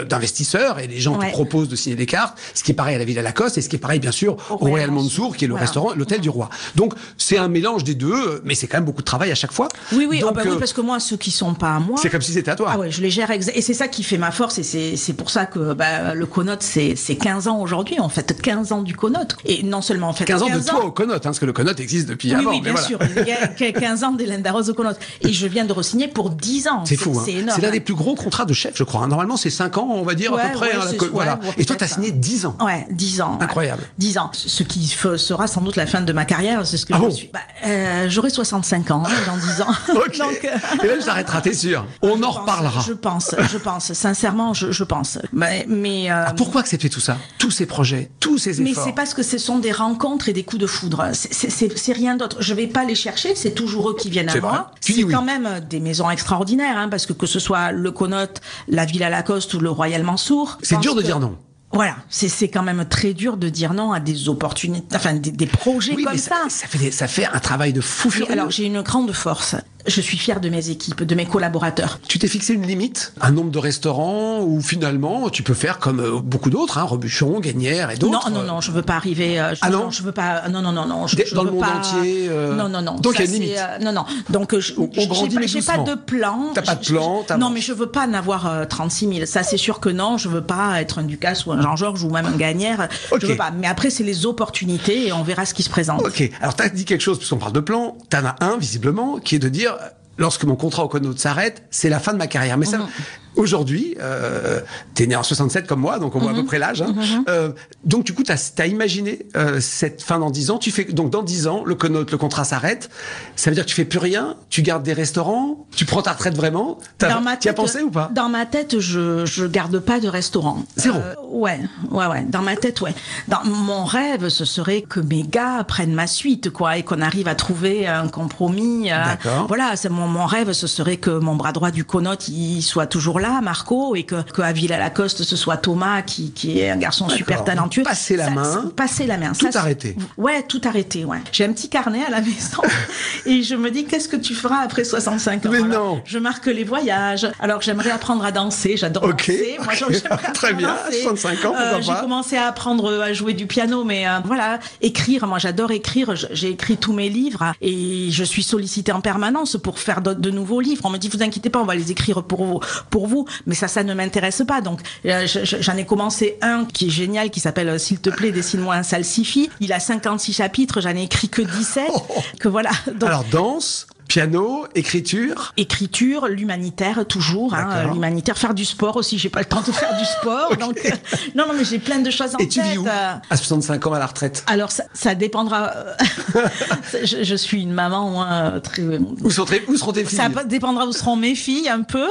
d'investisseurs 0.09 0.79
et 0.79 0.87
les 0.87 1.01
gens 1.01 1.15
Ouais. 1.19 1.29
te 1.29 1.33
proposent 1.33 1.69
de 1.69 1.77
signer 1.77 1.97
des 1.97 2.07
cartes. 2.07 2.37
Ce 2.55 2.63
qui 2.65 2.73
est 2.73 2.75
pareil 2.75 2.97
à 2.97 2.99
la 2.99 3.05
Villa 3.05 3.23
Lacoste 3.23 3.57
et 3.59 3.61
ce 3.63 3.69
qui 3.69 3.77
est 3.77 3.79
pareil, 3.79 4.01
bien 4.01 4.11
sûr, 4.11 4.37
au, 4.51 4.55
Au 4.55 4.57
Royal 4.69 4.91
Mansour, 4.91 5.37
qui 5.37 5.45
est 5.45 5.49
le 5.49 5.53
Voilà. 5.53 5.67
restaurant, 5.67 5.93
l'hôtel 5.95 6.21
du 6.21 6.29
roi. 6.29 6.49
Donc, 6.75 6.95
c'est 7.19 7.39
un 7.39 7.49
mélange 7.49 7.85
des 7.85 7.95
deux, 7.95 8.41
mais 8.45 8.55
c'est 8.55 8.67
quand 8.67 8.79
même 8.79 8.85
beaucoup 8.85 9.03
de 9.03 9.07
travail 9.07 9.31
à 9.31 9.35
chaque 9.35 9.53
fois. 9.53 9.69
Oui, 9.93 10.07
oui, 10.09 10.21
Donc, 10.21 10.31
ah 10.33 10.35
bah 10.35 10.43
oui, 10.45 10.53
euh, 10.53 10.59
parce 10.59 10.73
que 10.73 10.81
moi, 10.81 10.99
ceux 10.99 11.17
qui 11.17 11.31
sont 11.31 11.55
pas 11.55 11.77
à 11.77 11.79
moi. 11.79 11.97
c'est 12.01 12.11
comme 12.11 12.21
si 12.23 12.33
c'était 12.33 12.51
à 12.51 12.57
toi. 12.57 12.71
Ah 12.73 12.79
ouais, 12.79 12.91
je 12.91 13.01
les 13.01 13.11
gère 13.11 13.31
et 13.31 13.41
c'est 13.41 13.75
ça 13.75 13.87
qui 13.89 14.03
fait 14.03 14.19
ma 14.19 14.31
force 14.31 14.59
et 14.59 14.97
c'est 14.97 15.13
pour 15.13 15.31
ça 15.31 15.47
que 15.47 15.73
bah, 15.75 16.15
le 16.15 16.27
Conote 16.27 16.63
c'est 16.63 16.95
c'est 16.97 17.17
15 17.17 17.49
ans 17.49 17.61
aujourd'hui 17.61 18.01
en 18.01 18.09
fait 18.09 18.41
15 18.41 18.73
ans 18.73 18.83
du 18.83 18.95
Conote 18.97 19.37
et 19.45 19.63
non 19.63 19.83
seulement 19.83 20.09
en 20.09 20.13
fait 20.13 20.25
15 20.25 20.43
ans 20.43 20.49
de 20.49 20.59
toi 20.61 20.85
au 20.85 20.91
Connaught, 20.91 21.17
hein, 21.17 21.21
parce 21.23 21.39
que 21.39 21.45
le 21.47 21.53
Connaught 21.53 21.79
existe 21.81 22.09
depuis 22.09 22.31
oui, 22.31 22.35
avant. 22.41 22.51
oui, 22.51 22.61
bien 22.61 22.73
voilà. 22.73 22.87
sûr. 22.87 22.99
Il 23.17 23.27
y 23.29 23.33
a 23.33 23.47
que 23.49 23.71
15 23.79 24.05
ans 24.05 24.13
d'Hélène 24.13 24.43
Darroze 24.43 24.71
au 24.71 24.75
Conote. 24.75 24.99
Et 25.23 25.33
je 25.33 25.47
viens 25.47 25.65
de 25.65 25.73
re-signer 25.73 26.09
pour 26.09 26.31
10 26.31 26.69
ans. 26.69 26.85
C'est 26.85 26.97
fou, 26.97 27.13
hein. 27.17 27.23
C'est 27.25 27.33
énorme. 27.33 27.51
C'est 27.59 27.63
l'un 27.67 27.71
des 27.73 27.81
plus 27.81 27.95
gros 27.95 28.15
contrats 28.15 28.45
de 28.45 28.53
chef, 28.55 28.73
je 28.77 28.85
crois. 28.85 29.03
hein. 29.03 29.09
Normalement, 29.09 29.37
c'est 29.37 29.51
5 29.51 29.79
ans, 29.79 29.89
on 29.91 30.03
va 30.03 30.15
dire, 30.15 30.33
à 30.35 30.39
peu 30.39 30.53
près. 30.59 30.69
ouais, 30.69 30.75
hein, 30.83 30.93
la 31.01 31.09
voilà. 31.09 31.41
Et 31.59 31.65
toi, 31.65 31.77
tu 31.77 31.85
as 31.85 31.89
signé 31.89 32.11
10 32.11 32.47
ans. 32.47 32.57
Ouais, 32.61 32.87
10 32.91 33.21
ans. 33.21 33.39
Incroyable. 33.41 33.83
10 33.99 34.19
ans. 34.19 34.31
Ce 34.33 34.63
qui 34.63 34.87
sera 34.87 35.47
sans 35.47 35.61
doute 35.61 35.77
la 35.77 35.87
fin 35.87 36.01
de 36.01 36.13
ma 36.13 36.25
carrière, 36.25 36.67
c'est 36.67 36.77
ce 36.77 36.87
que 36.87 36.93
Ah 36.95 36.99
je 36.99 37.03
bon 37.03 37.11
suis. 37.11 37.31
Bah, 37.33 37.41
euh, 37.67 38.07
J'aurai 38.09 38.31
65 38.31 38.91
ans 38.91 39.03
hein, 39.07 39.11
dans 39.27 39.37
10 39.37 39.63
ans. 39.63 39.67
Ok. 40.07 40.19
Donc, 40.25 40.45
euh, 40.45 40.85
Et 40.85 40.87
là, 40.87 40.95
je 41.01 41.05
t'arrêterai, 41.05 41.43
t'es 41.43 41.53
sûr. 41.55 41.85
On 42.03 42.23
en 42.23 42.33
pense, 42.33 42.37
reparlera. 42.39 42.81
Je 42.87 42.93
pense, 42.93 43.35
je 43.53 43.59
pense. 43.59 43.93
Sincèrement, 43.93 44.55
je, 44.55 44.71
je 44.73 44.85
pense. 44.85 45.19
Mais, 45.33 45.67
mais 45.69 46.11
euh, 46.11 46.25
Ah, 46.29 46.35
pourquoi 46.35 46.61
accepter 46.63 46.89
tout 46.89 47.01
ça? 47.01 47.17
Tous 47.39 47.51
ces 47.51 47.67
projets, 47.67 48.11
tous 48.21 48.39
ces 48.39 48.61
Mais 48.63 48.71
efforts 48.71 48.85
c'est 48.85 48.93
parce 48.93 49.15
que 49.15 49.23
ce 49.23 49.39
sont 49.39 49.59
des 49.59 49.73
rencontres 49.73 50.29
et 50.29 50.33
des 50.33 50.45
coups 50.45 50.61
de 50.63 50.67
foudre. 50.67 51.09
C'est- 51.13 51.93
rien 51.93 52.17
d'autre. 52.17 52.37
Je 52.41 52.55
vais 52.55 52.67
pas 52.67 52.85
les 52.85 52.95
chercher, 52.95 53.35
c'est 53.35 53.53
toujours 53.53 53.91
eux 53.91 53.97
qui 53.97 54.09
viennent 54.11 54.31
à 54.31 54.41
moi. 54.41 54.71
C'est 54.81 55.05
oui. 55.05 55.13
quand 55.13 55.23
même 55.23 55.61
des 55.69 55.81
maisons 55.81 56.11
extraordinaires, 56.11 56.77
hein, 56.79 56.89
parce 56.89 57.07
que 57.07 57.13
que 57.13 57.27
ce 57.27 57.39
soit 57.39 57.73
le 57.73 57.91
Connote, 57.91 58.41
la 58.69 58.85
Villa 58.85 59.11
Lacoste 59.11 59.55
ou 59.55 59.61
le 59.61 59.71
Royal 59.71 60.03
Mansour. 60.03 60.59
C'est 60.63 60.79
dur 60.81 60.95
de 60.95 61.01
que- 61.01 61.07
dire 61.07 61.21
non. 61.21 61.37
Voilà, 61.73 61.97
c'est 62.09 62.49
quand 62.49 62.63
même 62.63 62.85
très 62.89 63.15
dur 63.15 63.37
de 63.37 63.49
dire 63.49 63.75
non 63.75 63.93
à 63.93 63.99
des 63.99 64.29
opportunités, 64.29 64.95
enfin 64.95 65.15
des, 65.15 65.33
des 65.33 65.47
projets 65.47 65.95
Oui, 65.97 66.05
comme 66.05 66.13
mais 66.13 66.19
ça. 66.19 66.37
ça, 66.45 66.49
ça 66.49 66.67
fait, 66.69 66.79
des- 66.79 66.91
ça 66.93 67.09
fait 67.09 67.27
un 67.27 67.41
travail 67.41 67.73
de 67.73 67.81
fou 67.81 68.11
furieux. 68.11 68.31
alors 68.33 68.51
j'ai 68.51 68.65
une 68.67 68.81
grande 68.83 69.11
force. 69.13 69.57
Je 69.87 70.01
suis 70.01 70.17
fière 70.17 70.41
de 70.41 70.49
mes 70.49 70.71
équipes, 70.71 71.03
de 71.03 71.15
mes 71.15 71.27
collaborateurs. 71.27 71.99
Tu 72.09 72.19
t'es 72.19 72.27
fixé 72.29 72.55
une 72.55 72.67
limite, 72.67 73.13
un 73.21 73.31
nombre 73.31 73.51
de 73.51 73.59
restaurants 73.59 74.41
où 74.41 74.63
finalement 74.63 75.29
tu 75.29 75.43
peux 75.43 75.53
faire 75.55 75.79
comme 75.79 76.01
euh, 76.01 76.21
beaucoup 76.23 76.49
d'autres, 76.49 76.79
hein, 76.79 76.85
Rebuchon, 76.85 77.39
Gagnère 77.41 77.91
et 77.91 77.95
Non, 77.99 78.11
d'autres? 78.11 78.31
non, 78.31 78.43
non, 78.45 78.61
je 78.63 78.71
veux 78.71 78.83
pas 78.83 78.95
arriver. 78.95 79.39
euh, 79.39 79.55
je, 79.55 79.61
Ah 79.63 79.69
non? 79.71 79.91
je 79.91 80.03
veux 80.03 80.13
pas. 80.13 80.49
Non, 80.49 80.63
non, 80.63 80.73
non, 80.73 80.87
non. 80.87 81.07
Je, 81.07 81.17
je 81.27 81.35
dans 81.35 81.45
le 81.45 81.51
monde 81.51 81.61
pas- 81.61 81.77
entier, 81.79 82.29
euh, 82.31 82.55
Non, 82.57 82.69
non, 82.71 82.81
non. 82.81 82.97
donc 82.97 83.15
il 83.17 83.19
y 83.21 83.23
a 83.23 83.27
une 83.27 83.33
limite. 83.33 83.57
euh, 83.59 83.79
non, 83.81 83.93
non. 83.93 84.05
Donc 84.31 84.59
je, 84.59 84.73
On- 84.79 84.89
on 84.97 85.07
grandit, 85.07 85.37
j'ai 85.47 85.61
pas 85.61 85.79
de 85.79 85.95
plan. 85.95 86.51
T'as 86.55 86.63
pas 86.63 86.77
de 86.77 86.85
plan. 86.87 87.25
Non, 87.39 87.51
mais 87.51 87.61
je 87.61 87.73
veux 87.75 87.89
pas 87.91 88.07
en 88.07 88.15
avoir 88.15 88.47
euh, 88.47 88.65
36 88.65 89.09
000. 89.13 89.27
Ça, 89.27 89.43
c'est 89.43 89.57
sûr 89.59 89.81
que 89.81 89.91
non. 89.91 90.17
Je 90.17 90.29
veux 90.29 90.43
pas 90.43 90.81
être 90.81 90.99
un 90.99 91.03
Ducasse 91.03 91.45
ou 91.47 91.53
un 91.53 91.61
Jean-Georges 91.61 92.03
ou 92.05 92.11
même 92.11 92.27
un 92.27 92.37
Gagnère. 92.37 92.89
Ok. 93.11 93.21
Je 93.21 93.27
veux 93.27 93.37
pas. 93.37 93.51
Mais 93.51 93.67
après, 93.67 93.91
c'est 93.91 94.05
les 94.05 94.25
opportunités 94.25 95.09
et 95.09 95.13
on 95.13 95.23
verra 95.23 95.45
ce 95.45 95.53
qui 95.53 95.63
se 95.63 95.71
présente. 95.71 96.01
Ok, 96.03 96.31
alors 96.41 96.57
tu 96.57 96.63
as 96.63 96.69
dit 96.71 96.85
quelque 96.87 97.03
chose, 97.03 97.19
puisqu'on 97.19 97.37
parle 97.37 97.53
de 97.53 97.61
plan, 97.61 97.97
tu 98.11 98.17
en 98.17 98.25
as 98.25 98.37
un 98.41 98.57
visiblement, 98.57 99.19
qui 99.19 99.35
est 99.35 99.39
de 99.39 99.49
dire, 99.51 99.74
lorsque 100.19 100.45
mon 100.45 100.57
contrat 100.57 100.85
au 100.85 100.89
Conote 100.89 101.19
s'arrête, 101.19 101.63
c'est 101.71 101.89
la 101.89 101.99
fin 101.99 102.13
de 102.13 102.19
ma 102.19 102.27
carrière. 102.27 102.57
Mais 102.59 102.67
ça, 102.67 102.79
Mhm. 102.79 102.87
Aujourd'hui, 103.37 103.97
euh, 104.01 104.61
tu 104.95 105.03
es 105.03 105.07
né 105.07 105.17
en 105.17 105.23
67 105.23 105.67
comme 105.67 105.81
moi, 105.81 105.99
donc 105.99 106.15
on 106.17 106.19
voit 106.19 106.33
Mhm. 106.33 106.39
à 106.39 106.41
peu 106.41 106.47
près 106.47 106.59
l'âge. 106.59 106.83
Hein. 106.83 106.95
Euh, 107.29 107.51
donc 107.85 108.05
du 108.05 108.15
coup, 108.15 108.23
tu 108.23 108.33
as, 108.33 108.67
imaginé 108.67 109.27
euh, 109.37 109.61
cette 109.61 110.03
fin 110.03 110.19
dans 110.19 110.31
10 110.31 110.51
ans. 110.51 110.59
Tu 110.59 110.71
fais 110.71 110.85
Donc 110.85 111.11
dans 111.11 111.23
10 111.23 111.47
ans, 111.49 111.63
le 111.65 111.75
Conote, 111.75 112.11
le 112.11 112.19
contrat 112.19 112.45
s'arrête. 112.45 112.91
Ça 113.37 113.51
veut 113.51 113.55
dire 113.55 113.65
que 113.65 113.69
tu 113.71 113.75
fais 113.77 113.85
plus 113.85 113.99
rien, 113.99 114.37
tu 114.51 114.63
gardes 114.63 114.83
des 114.83 114.93
restaurants, 114.93 115.67
tu 115.75 115.85
prends 115.85 116.03
ta 116.03 116.13
retraite 116.13 116.37
vraiment. 116.37 116.79
T'as- 116.99 117.13
Dans 117.15 117.21
ma 117.21 117.37
Tu 117.37 117.47
y 117.47 117.51
as 117.51 117.53
tête, 117.55 117.57
pensé 117.57 117.83
ou 117.83 117.91
pas? 117.91 118.11
Dans 118.15 118.29
ma 118.29 118.47
tête, 118.47 118.79
je 118.81 119.25
je 119.27 119.47
garde 119.47 119.79
pas 119.81 120.01
de 120.01 120.09
restaurant. 120.09 120.63
Zéro. 120.77 120.99
Euh, 120.99 121.15
ouais, 121.31 121.61
ouais, 121.91 122.07
ouais. 122.07 122.25
Dans 122.29 122.43
ma 122.43 122.57
tête, 122.57 122.81
ouais. 122.81 122.95
Dans 123.29 123.45
mon 123.45 123.85
rêve, 123.85 124.29
ce 124.29 124.45
serait 124.45 124.83
que 124.83 125.01
mes 125.01 125.23
gars 125.23 125.65
prennent 125.65 125.93
ma 125.95 126.07
suite, 126.07 126.51
quoi, 126.51 126.77
et 126.79 126.83
qu'on 126.83 127.01
arrive 127.01 127.29
à 127.29 127.35
trouver 127.35 127.87
un 127.87 128.09
compromis. 128.09 128.91
euh, 128.93 129.05
D'accord. 129.05 129.47
Voilà, 129.49 129.77
c'est 129.77 129.89
mon, 129.89 130.07
mon 130.07 130.27
rêve, 130.27 130.53
ce 130.53 130.67
serait 130.67 130.97
que 130.99 131.11
mon 131.11 131.35
bras 131.37 131.53
droit 131.53 131.71
du 131.71 131.85
Conote, 131.85 132.29
il 132.29 132.63
soit 132.63 132.87
toujours 132.87 133.21
là, 133.21 133.24
Marco, 133.43 133.95
et 133.97 134.03
que, 134.05 134.23
que 134.23 134.43
à 134.43 134.53
Villa 134.53 134.79
Lacoste, 134.79 135.23
ce 135.23 135.37
soit 135.37 135.57
Thomas, 135.57 136.03
qui, 136.03 136.33
qui 136.33 136.59
est 136.61 136.71
un 136.71 136.77
garçon 136.77 137.09
super 137.09 137.45
talentueux. 137.45 137.83
Passer 137.83 138.17
la 138.17 138.25
Ça- 138.27 138.31
main. 138.31 138.73
Passer 138.77 139.07
la 139.07 139.17
main. 139.19 139.33
Tout 139.33 139.49
arrêter. 139.55 139.97
Ouais, 140.17 140.43
tout 140.43 140.61
arrêter, 140.65 141.05
ouais. 141.05 141.19
J'ai 141.33 141.45
un 141.45 141.53
petit 141.53 141.69
carnet 141.69 142.05
à 142.07 142.11
la 142.11 142.21
maison, 142.21 142.63
et 143.27 143.43
je 143.43 143.55
me 143.55 143.71
dis, 143.71 143.85
qu'est-ce 143.85 144.09
que 144.09 144.17
tu 144.17 144.35
feras 144.35 144.59
après 144.59 144.85
65 144.85 145.47
ans? 145.47 145.49
Mais 145.53 145.63
non. 145.63 146.03
je 146.05 146.19
marque 146.19 146.47
les 146.47 146.65
voyages. 146.65 147.27
Alors 147.41 147.61
j'aimerais 147.63 147.91
apprendre 147.91 148.25
à 148.25 148.33
danser. 148.33 148.77
J'adore 148.77 149.05
Ok, 149.05 149.27
danser. 149.29 149.57
Moi, 149.63 149.73
ok. 149.81 149.93
j'aimerais 150.03 150.33
Très 150.35 150.55
bien, 150.55 150.75
danser. 150.87 151.03
65 151.03 151.45
ans, 151.45 151.55
pourquoi 151.57 151.81
J'ai 151.81 152.01
commencé 152.01 152.37
à 152.37 152.47
apprendre 152.49 153.01
à 153.03 153.13
jouer 153.13 153.35
du 153.35 153.47
piano, 153.47 153.85
mais 153.85 154.07
euh, 154.07 154.19
voilà, 154.25 154.59
écrire. 154.81 155.27
Moi, 155.27 155.39
j'adore 155.39 155.71
écrire. 155.71 156.15
J'ai 156.33 156.51
écrit 156.51 156.77
tous 156.77 156.93
mes 156.93 157.09
livres 157.09 157.53
et 157.61 158.09
je 158.11 158.25
suis 158.25 158.43
sollicitée 158.43 158.93
en 158.93 159.01
permanence 159.01 159.57
pour 159.63 159.79
faire 159.79 160.01
de, 160.01 160.13
de 160.15 160.31
nouveaux 160.31 160.61
livres. 160.61 160.83
On 160.85 160.91
me 160.91 160.99
dit, 160.99 161.09
vous 161.09 161.23
inquiétez 161.23 161.51
pas, 161.51 161.61
on 161.61 161.65
va 161.65 161.75
les 161.75 161.91
écrire 161.91 162.23
pour 162.25 162.45
vous, 162.45 162.61
pour 162.91 163.07
vous. 163.07 163.14
Mais 163.47 163.55
ça, 163.55 163.69
ça 163.69 163.83
ne 163.85 163.95
m'intéresse 163.95 164.43
pas. 164.47 164.61
Donc, 164.61 164.81
euh, 165.07 165.27
je- 165.27 165.45
je- 165.45 165.57
j'en 165.61 165.77
ai 165.77 165.85
commencé 165.87 166.37
un 166.43 166.65
qui 166.65 166.87
est 166.89 166.91
génial, 166.91 167.31
qui 167.31 167.41
s'appelle 167.41 167.69
euh, 167.69 167.79
S'il 167.79 168.01
te 168.01 168.11
plaît, 168.11 168.33
dessine-moi 168.41 168.75
un 168.75 168.83
salsifis. 168.83 169.51
Il 169.61 169.73
a 169.73 169.81
56 169.81 170.33
chapitres. 170.33 170.81
J'en 170.81 170.91
ai 170.97 171.03
écrit 171.05 171.29
que 171.29 171.43
17. 171.43 171.85
Que 172.41 172.49
voilà. 172.49 172.71
Donc, 172.99 173.09
Alors 173.09 173.25
danse, 173.31 173.87
piano, 174.09 174.67
écriture. 174.75 175.53
écriture, 175.57 176.29
l'humanitaire 176.29 177.05
toujours, 177.07 177.55
hein, 177.55 177.91
l'humanitaire, 177.93 178.37
faire 178.39 178.55
du 178.55 178.65
sport 178.65 178.97
aussi. 178.97 179.19
J'ai 179.19 179.29
pas 179.31 179.41
le 179.41 179.45
temps 179.47 179.63
de 179.63 179.73
faire 179.73 179.97
du 179.99 180.05
sport, 180.05 180.57
donc 180.61 180.79
euh, 180.85 180.91
non, 181.35 181.47
non, 181.49 181.55
mais 181.57 181.65
j'ai 181.65 181.79
plein 181.79 181.99
de 181.99 182.11
choses 182.11 182.35
en 182.35 182.39
Et 182.39 182.49
tu 182.49 182.61
tête. 182.61 182.71
vis 182.71 182.79
où? 182.79 182.87
euh. 182.87 183.15
À 183.31 183.37
65 183.37 183.87
ans 183.87 183.93
à 183.95 183.99
la 183.99 184.07
retraite 184.07 184.45
Alors 184.47 184.71
ça, 184.71 184.85
ça 184.93 185.15
dépendra. 185.15 185.71
euh, 185.75 185.95
je, 187.05 187.25
je 187.25 187.35
suis 187.35 187.63
une 187.63 187.73
maman 187.73 188.11
moi 188.11 188.61
très. 188.63 188.83
Où 188.83 189.31
seront, 189.31 189.47
tes- 189.47 189.63
où 189.69 189.77
seront 189.77 189.93
tes 189.93 190.05
filles? 190.05 190.19
Ça 190.19 190.29
dépendra 190.45 190.87
où 190.87 190.93
seront 190.93 191.17
mes 191.17 191.35
filles 191.35 191.69
un 191.69 191.83
peu. 191.83 192.07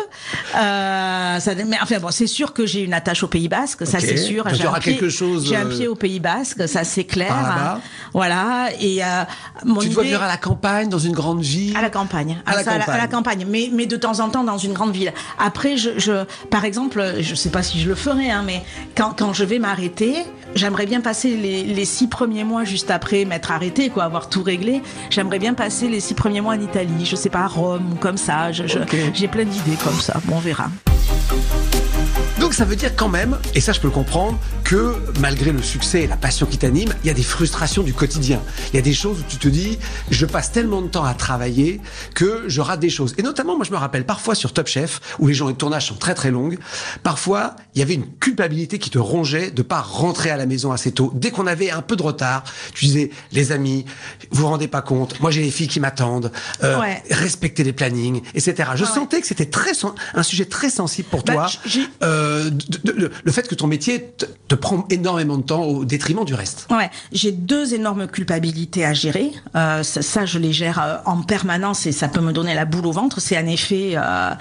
Euh, 0.56 1.40
ça, 1.40 1.56
mais 1.56 1.78
enfin 1.82 2.00
bon, 2.00 2.10
c'est 2.12 2.28
sûr 2.28 2.54
que 2.54 2.66
j'ai 2.66 2.82
une 2.82 2.94
attache 2.94 3.24
au 3.24 3.28
Pays 3.28 3.48
Basque, 3.50 3.86
ça 3.86 4.00
c'est 4.00 4.18
sûr. 4.18 4.44
Donc, 4.44 4.54
il 4.54 4.60
y 4.60 4.62
J'ai 4.62 4.68
un 4.68 4.74
pied- 4.80 5.10
chose, 5.10 5.46
J'ai 5.48 5.56
un 5.56 5.66
pied 5.66 5.88
au 5.88 5.96
Pays 5.96 6.20
Basque, 6.20 6.68
ça 6.68 6.84
c'est 6.84 7.04
clair. 7.06 7.30
là-bas. 7.36 7.82
Voilà. 8.14 8.70
Et 8.80 9.04
euh, 9.04 9.24
mon 9.66 9.80
Tu 9.82 9.88
idée- 9.88 10.02
vivre 10.04 10.22
à 10.24 10.28
la 10.28 10.38
campagne, 10.38 10.90
dans 10.90 11.00
une 11.00 11.14
grande 11.14 11.42
ville? 11.42 11.76
À 11.78 11.82
la 11.82 11.90
campagne. 11.94 12.42
À 12.46 12.56
la 12.56 12.64
Ça, 12.64 12.72
campagne. 12.80 12.96
à 12.96 12.98
la 12.98 13.08
campagne. 13.08 13.46
Mais, 13.48 13.70
mais 13.72 13.86
de 13.86 13.96
temps 13.96 14.20
en 14.20 14.30
temps 14.30 14.44
dans 14.44 14.58
une 14.58 14.74
grande 14.74 14.92
ville. 14.92 15.14
Après, 15.40 15.78
je, 15.78 15.92
je, 15.98 16.26
par 16.50 16.66
exemple, 16.66 17.02
je 17.20 17.36
sais 17.36 17.50
pas 17.50 17.64
si 17.64 17.80
je 17.80 17.88
le 17.88 17.96
ferai, 17.96 18.30
hein, 18.32 18.44
mais 18.46 18.64
quand, 18.98 19.14
quand 19.18 19.32
je 19.32 19.46
vais 19.46 19.60
m'arrêter, 19.60 20.16
j'aimerais 20.56 20.86
bien 20.86 21.00
passer 21.00 21.38
les, 21.38 21.64
les 21.64 21.86
six 21.86 22.08
premiers 22.08 22.44
mois 22.44 22.64
juste 22.66 22.92
après 22.92 23.24
m'être 23.26 23.52
arrêté, 23.52 23.90
quoi, 23.90 24.04
avoir 24.04 24.28
tout 24.28 24.44
réglé. 24.44 24.82
J'aimerais 25.10 25.40
bien 25.40 25.54
passer 25.54 25.88
les 25.88 26.00
six 26.02 26.16
premiers 26.16 26.42
mois 26.42 26.56
en 26.56 26.62
Italie, 26.62 27.06
je 27.06 27.16
sais 27.16 27.30
pas, 27.30 27.42
à 27.44 27.48
Rome 27.48 27.94
ou 27.94 27.96
comme 27.96 28.18
ça. 28.18 28.52
J'ai 28.52 29.28
plein 29.28 29.46
d'idées 29.46 29.78
comme 29.84 30.00
ça. 30.00 30.20
Bon, 30.26 30.36
on 30.38 30.40
verra. 30.40 30.68
Donc 32.44 32.54
ça 32.54 32.66
veut 32.66 32.76
dire 32.76 32.94
quand 32.98 33.08
même, 33.08 33.38
et 33.56 33.62
ça 33.62 33.72
je 33.72 33.80
peux 33.80 33.88
le 33.88 33.94
comprendre, 33.94 34.38
que 34.66 34.96
malgré 35.22 35.54
le 35.54 35.62
succès 35.62 36.02
et 36.02 36.08
la 36.08 36.18
passion 36.18 36.46
qui 36.46 36.58
t'anime, 36.58 36.90
il 37.02 37.08
y 37.08 37.10
a 37.10 37.14
des 37.14 37.24
frustrations 37.24 37.84
du 37.84 37.94
quotidien. 37.94 38.42
Il 38.74 38.76
y 38.76 38.80
a 38.80 38.82
des 38.82 38.94
choses 38.94 39.22
où 39.22 39.24
tu 39.30 39.38
te 39.38 39.48
dis, 39.48 39.80
je 40.12 40.26
passe 40.26 40.52
tellement 40.52 40.82
de 40.82 40.88
temps 40.90 41.06
à 41.06 41.14
travailler 41.14 41.80
que 42.16 42.44
je 42.48 42.60
rate 42.60 42.82
des 42.82 42.90
choses. 42.90 43.16
Et 43.18 43.22
notamment, 43.24 43.56
moi 43.56 43.66
je 43.66 43.72
me 43.72 43.78
rappelle 43.78 44.06
parfois 44.06 44.36
sur 44.36 44.52
Top 44.52 44.68
Chef, 44.68 45.00
où 45.20 45.28
les 45.28 45.34
journées 45.34 45.54
de 45.54 45.58
tournage 45.58 45.88
sont 45.88 45.96
très 45.96 46.14
très 46.16 46.32
longues, 46.32 46.58
parfois 47.02 47.56
il 47.76 47.80
y 47.80 47.82
avait 47.82 47.94
une 47.94 48.08
culpabilité 48.20 48.78
qui 48.78 48.90
te 48.90 49.00
rongeait 49.00 49.50
de 49.52 49.62
pas 49.62 49.80
rentrer 49.80 50.30
à 50.30 50.36
la 50.36 50.46
maison 50.46 50.74
assez 50.74 50.92
tôt. 50.92 51.14
Dès 51.16 51.32
qu'on 51.32 51.48
avait 51.48 51.72
un 51.72 51.82
peu 51.82 51.96
de 51.96 52.04
retard, 52.04 52.44
tu 52.74 52.84
disais, 52.84 53.10
les 53.32 53.54
amis, 53.54 53.86
vous 54.32 54.42
vous 54.42 54.48
rendez 54.50 54.68
pas 54.68 54.82
compte, 54.82 55.18
moi 55.22 55.32
j'ai 55.32 55.44
les 55.44 55.52
filles 55.52 55.70
qui 55.70 55.80
m'attendent, 55.80 56.30
euh, 56.62 56.78
Ouais. 56.78 57.02
respectez 57.10 57.64
les 57.64 57.72
plannings, 57.74 58.22
etc. 58.36 58.72
Je 58.76 58.84
ouais. 58.84 58.90
sentais 58.90 59.22
que 59.22 59.28
c'était 59.28 59.46
très 59.46 59.72
un 60.14 60.24
sujet 60.24 60.46
très 60.46 60.70
sensible 60.70 61.08
pour 61.10 61.24
Bah, 61.24 61.34
toi. 61.34 61.48
Euh, 62.04 62.33
le 63.24 63.32
fait 63.32 63.48
que 63.48 63.56
ton 63.56 63.68
métier 63.68 64.14
te, 64.18 64.26
te 64.48 64.56
prend 64.56 64.86
énormément 64.90 65.38
de 65.38 65.44
temps 65.44 65.64
au 65.64 65.86
détriment 65.86 66.26
du 66.26 66.34
reste. 66.34 66.68
Ouais, 66.70 66.90
j'ai 67.12 67.32
deux 67.32 67.74
énormes 67.74 68.08
culpabilités 68.08 68.86
à 68.86 68.94
gérer. 68.94 69.32
Euh, 69.56 69.84
ça, 69.84 70.02
ça, 70.02 70.26
je 70.26 70.40
les 70.40 70.54
gère 70.54 70.80
euh, 70.82 70.98
en 71.06 71.22
permanence 71.22 71.86
et 71.86 71.92
ça 71.92 72.08
peut 72.08 72.22
me 72.22 72.32
donner 72.32 72.54
la 72.54 72.66
boule 72.66 72.86
au 72.86 72.92
ventre. 72.92 73.20
C'est 73.20 73.38
en 73.38 73.46
effet 73.48 73.94
euh, 73.96 74.32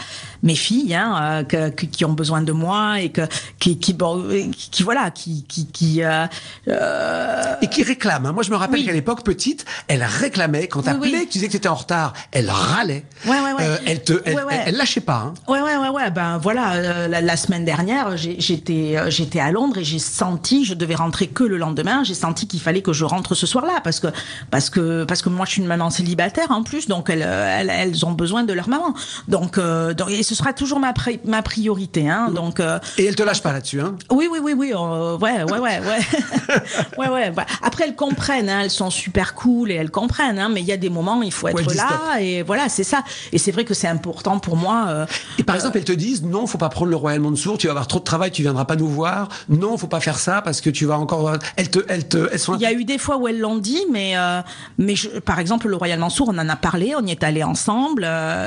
mes 0.43 0.55
filles 0.57 0.95
hein, 0.95 1.45
euh, 1.55 1.71
que- 1.71 1.87
qui 1.87 2.05
ont 2.05 2.13
besoin 2.13 2.43
de 2.43 2.53
moi 2.53 3.01
et 3.01 3.11
que 3.11 3.23
qui, 3.59 3.79
qui, 3.79 3.93
bon, 3.93 4.27
qui, 4.53 4.71
qui, 4.71 4.83
voilà, 4.83 5.11
qui, 5.11 5.45
qui, 5.45 5.67
qui 5.67 6.03
euh, 6.03 6.27
euh, 6.69 7.55
Et 7.63 7.69
qui 7.69 7.83
réclame. 7.83 8.27
hein. 8.27 8.33
Moi, 8.33 8.43
je 8.43 8.51
me 8.51 8.57
rappelle 8.57 8.81
Oui. 8.81 8.87
qu'à 8.87 8.93
l'époque, 8.93 9.23
petite, 9.25 9.65
elle 9.89 10.03
réclamait. 10.03 10.67
Quand 10.69 10.83
t'appelais, 10.83 11.13
oui. 11.13 11.27
que 11.27 11.33
tu 11.33 11.39
disais 11.39 11.47
que 11.49 11.53
t'étais 11.53 11.69
en 11.69 11.75
retard, 11.75 12.13
elle 12.33 12.51
râlait. 12.51 13.05
Ouais, 13.27 13.41
ouais, 13.41 13.53
ouais. 13.53 13.63
Euh, 13.63 13.77
elle 13.87 14.03
te, 14.03 14.15
elle, 14.25 14.35
Ouais, 14.37 14.43
ouais. 14.43 14.55
elle- 14.55 14.63
elle 14.69 14.77
lâchait 14.77 15.01
pas. 15.01 15.27
hein. 15.27 15.35
Ouais, 15.49 15.61
ouais, 15.61 15.77
ouais, 15.77 15.89
ouais. 15.89 16.11
Ben 16.11 16.39
voilà, 16.39 16.73
euh, 16.73 17.09
la, 17.09 17.21
la 17.21 17.37
semaine 17.37 17.65
dernière, 17.65 18.17
j'étais, 18.17 18.97
j'étais 19.09 19.41
à 19.41 19.51
Londres 19.53 19.79
et 19.79 19.85
j'ai 19.85 19.99
senti, 19.99 20.65
je 20.65 20.75
devais 20.75 20.95
rentrer 20.95 21.29
que 21.29 21.45
le 21.45 21.57
lendemain. 21.57 22.03
J'ai 22.05 22.15
senti 22.15 22.47
qu'il 22.47 22.61
fallait 22.61 22.83
que 22.83 22.93
je 22.93 23.05
rentre 23.05 23.35
ce 23.35 23.47
soir-là 23.47 23.81
parce 23.85 24.01
que, 24.01 24.09
parce 24.51 24.71
que, 24.71 25.05
parce 25.05 25.23
que 25.23 25.29
moi, 25.29 25.47
je 25.47 25.53
suis 25.53 25.63
une 25.63 25.69
maman 25.69 25.91
célibataire 25.91 26.51
en 26.51 26.63
plus, 26.63 26.89
donc 26.89 27.11
elles, 27.11 27.23
elles, 27.23 27.71
elles 27.71 28.05
ont 28.07 28.13
besoin 28.13 28.43
de 28.45 28.53
leur 28.53 28.69
maman. 28.69 28.95
Donc, 29.29 29.59
donc 29.59 30.11
et 30.11 30.23
ce 30.23 30.32
sera 30.35 30.53
toujours 30.53 30.79
ma, 30.81 30.93
pri- 30.93 31.21
ma 31.25 31.43
priorité. 31.43 32.09
Hein, 32.09 32.31
donc. 32.35 32.61
euh, 32.61 32.79
Et 32.99 33.05
elle 33.07 33.17
te 33.17 33.23
lâche 33.23 33.43
pas 33.43 33.53
là-dessus. 33.53 33.81
Hein? 33.81 33.97
oui, 34.11 34.29
oui, 34.31 34.39
oui, 34.43 34.55
oui, 34.57 34.73
euh, 34.75 35.17
ouais, 35.19 35.43
ouais, 35.45 35.59
ouais, 35.59 35.81
ouais, 36.99 37.09
ouais, 37.09 37.31
ouais. 37.31 37.45
Après, 37.63 37.85
elles 37.85 37.95
comprennent, 37.97 38.49
hein, 38.49 38.61
elles 38.63 38.71
sont 38.71 38.91
super 38.91 39.35
cool 39.35 39.71
et 39.71 39.75
elles 39.75 39.91
comprennent, 39.91 40.39
hein, 40.39 40.49
mais 40.49 40.61
il 40.61 40.67
y 40.67 40.73
a 40.73 40.77
des 40.77 40.91
moments, 40.91 41.19
où 41.19 41.23
il 41.23 41.33
faut 41.33 41.49
être 41.49 41.75
là 41.75 41.87
stop. 41.89 41.99
et 42.21 42.43
voilà, 42.43 42.69
c'est 42.69 42.85
ça. 42.85 43.03
Et 43.33 43.39
c'est 43.39 43.51
vrai 43.53 43.65
que 43.65 43.75
c'est 43.75 43.89
important 43.89 44.39
pour 44.39 44.57
moi. 44.57 44.87
euh, 44.89 45.07
Et 45.39 45.43
par 45.43 45.55
exemple, 45.57 45.79
elles 45.79 45.85
te 45.85 45.93
disent 45.93 46.23
non, 46.23 46.47
faut 46.47 46.59
pas 46.59 46.69
prendre 46.69 46.91
le 46.91 46.97
Royal 46.97 47.21
Mansour, 47.21 47.59
tu 47.59 47.67
vas 47.67 47.73
avoir 47.73 47.87
trop 47.87 47.99
de 47.99 48.05
travail, 48.05 48.31
tu 48.31 48.43
viendras 48.43 48.65
pas 48.65 48.77
nous 48.77 48.89
voir. 48.89 49.29
Non, 49.49 49.77
faut 49.77 49.87
pas 49.87 50.01
faire 50.01 50.19
ça 50.19 50.43
parce 50.43 50.61
que 50.61 50.71
tu 50.71 50.87
vas 50.87 50.99
encore. 50.99 51.33
Elles 51.57 51.71
te, 51.71 51.81
elles 51.89 52.09
te, 52.09 52.29
elles 52.33 52.39
sont. 52.39 52.55
Il 52.57 52.61
y 52.63 52.67
a 52.67 52.73
eu 52.73 52.85
des 52.85 52.99
fois 52.99 53.17
où 53.17 53.29
elles 53.29 53.39
l'ont 53.41 53.59
dit, 53.59 53.83
mais 53.91 54.15
mais 54.79 54.97
je, 54.97 55.09
par 55.21 55.39
exemple 55.39 55.69
le 55.69 55.77
Royal 55.77 55.99
Mansour, 55.99 56.29
on 56.33 56.39
en 56.39 56.49
a 56.49 56.57
parlé, 56.57 56.95
on 56.99 57.05
y 57.07 57.11
est 57.11 57.23
allé 57.25 57.43
ensemble, 57.43 58.05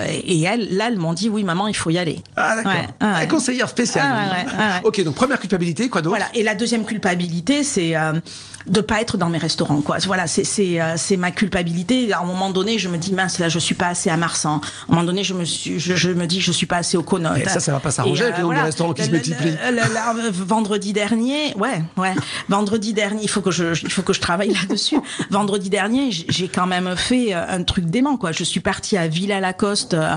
et 0.08 0.42
elles, 0.44 0.76
là, 0.76 0.88
elles 0.88 0.98
m'ont 0.98 1.14
dit 1.14 1.30
oui 1.30 1.44
maman, 1.44 1.68
il 1.68 1.75
il 1.76 1.80
faut 1.80 1.90
y 1.90 1.98
aller. 1.98 2.22
Ah 2.36 2.56
d'accord. 2.56 2.74
Ouais. 3.02 3.28
Conseillère 3.28 3.70
spéciale. 3.70 4.06
Ah, 4.08 4.80
ouais. 4.82 4.82
Ok, 4.84 5.04
donc 5.04 5.16
première 5.16 5.40
culpabilité, 5.40 5.90
quoi 5.90 6.02
d'autre? 6.02 6.16
Voilà. 6.16 6.30
Et 6.34 6.44
la 6.44 6.56
deuxième 6.56 6.86
culpabilité, 6.86 7.64
c'est 7.64 7.96
euh, 7.96 8.14
de 8.68 8.82
pas 8.82 9.02
être 9.02 9.18
dans 9.18 9.30
mes 9.30 9.38
restaurants. 9.38 9.82
Quoi. 9.82 9.98
Voilà, 10.06 10.28
c'est 10.28 10.44
c'est 10.44 10.82
euh, 10.82 10.94
c'est 10.98 11.18
ma 11.18 11.32
culpabilité. 11.32 12.12
À 12.14 12.22
un 12.22 12.26
moment 12.26 12.50
donné, 12.50 12.78
je 12.80 12.90
me 12.90 12.98
dis 12.98 13.14
mince, 13.14 13.40
là, 13.40 13.48
je 13.50 13.60
suis 13.60 13.76
pas 13.76 13.88
assez 13.88 14.10
à 14.10 14.18
Marsan. 14.18 14.56
À 14.56 14.92
un 14.92 14.96
moment 14.96 15.04
donné, 15.04 15.24
je 15.24 15.34
me 15.34 15.44
suis, 15.46 15.80
je, 15.80 15.96
je 15.96 16.10
me 16.12 16.26
dis, 16.28 16.42
je 16.42 16.52
suis 16.52 16.66
pas 16.66 16.78
assez 16.78 16.98
au 16.98 17.04
Conote. 17.04 17.38
Et 17.38 17.44
ça, 17.46 17.60
ça 17.60 17.72
va 17.72 17.80
pas 17.80 17.92
s'arranger 17.92 18.24
avec 18.24 18.38
le 18.38 18.44
nombre 18.44 18.56
de 18.56 18.60
restaurants 18.66 18.94
qui 18.94 19.04
se 19.04 19.12
multiplient. 19.12 19.58
le- 19.72 19.76
le- 19.76 20.24
le- 20.26 20.32
vendredi 20.32 20.94
dernier, 20.94 21.54
ouais, 21.58 21.84
ouais. 21.98 22.14
vendredi 22.50 22.94
dernier, 22.94 23.22
il 23.24 23.30
faut 23.30 23.42
que 23.42 23.52
je, 23.52 23.66
il 23.84 23.92
faut 23.92 24.02
que 24.02 24.14
je 24.14 24.22
travaille 24.22 24.54
là-dessus. 24.54 24.98
vendredi 25.30 25.70
dernier, 25.70 26.10
j'ai 26.12 26.48
quand 26.48 26.68
même 26.68 26.96
fait 26.96 27.34
euh, 27.34 27.46
un 27.48 27.64
truc 27.64 27.86
dément, 27.86 28.18
quoi. 28.18 28.32
Je 28.32 28.44
suis 28.44 28.60
partie 28.62 28.98
à 28.98 29.08
Villa 29.08 29.40
Lacoste 29.40 29.94
euh, 29.94 30.16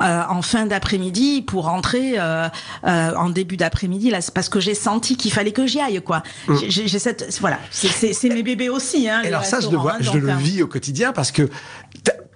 euh, 0.00 0.22
en 0.28 0.42
fin 0.42 0.66
d'après-midi 0.66 1.42
pour 1.42 1.64
rentrer 1.64 2.14
euh, 2.18 2.48
euh, 2.86 3.14
en 3.16 3.30
début 3.30 3.56
d'après-midi, 3.56 4.10
là, 4.10 4.18
parce 4.34 4.48
que 4.48 4.60
j'ai 4.60 4.74
senti 4.74 5.16
qu'il 5.16 5.32
fallait 5.32 5.52
que 5.52 5.66
j'y 5.66 5.80
aille, 5.80 6.00
quoi. 6.02 6.22
J'ai 6.68 6.86
j'ai 6.88 6.98
cette, 6.98 7.36
voilà, 7.40 7.58
c'est- 7.70 7.87
c'est 7.92 8.28
mes 8.28 8.42
bébés 8.42 8.68
aussi, 8.68 9.08
hein. 9.08 9.22
Et 9.24 9.28
alors 9.28 9.44
ça, 9.44 9.60
je 9.60 9.68
le 9.68 9.76
vois, 9.76 9.94
hein, 9.94 9.98
je 10.00 10.18
le 10.18 10.32
vis 10.34 10.62
au 10.62 10.66
quotidien 10.66 11.12
parce 11.12 11.30
que, 11.32 11.48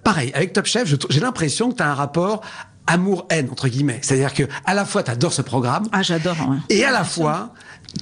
pareil, 0.03 0.31
avec 0.33 0.53
Top 0.53 0.65
Chef, 0.65 0.87
j'ai 1.09 1.19
l'impression 1.19 1.71
que 1.71 1.77
tu 1.77 1.83
as 1.83 1.89
un 1.89 1.93
rapport 1.95 2.41
amour-haine, 2.87 3.47
entre 3.51 3.67
guillemets. 3.69 3.99
C'est-à-dire 4.01 4.33
que 4.33 4.43
à 4.65 4.73
la 4.73 4.85
fois, 4.85 5.03
tu 5.03 5.11
adores 5.11 5.33
ce 5.33 5.41
programme, 5.41 5.87
Ah, 5.91 6.01
j'adore. 6.03 6.35
ouais. 6.49 6.57
et 6.69 6.83
à 6.83 6.91
la 6.91 7.03
fois, 7.05 7.53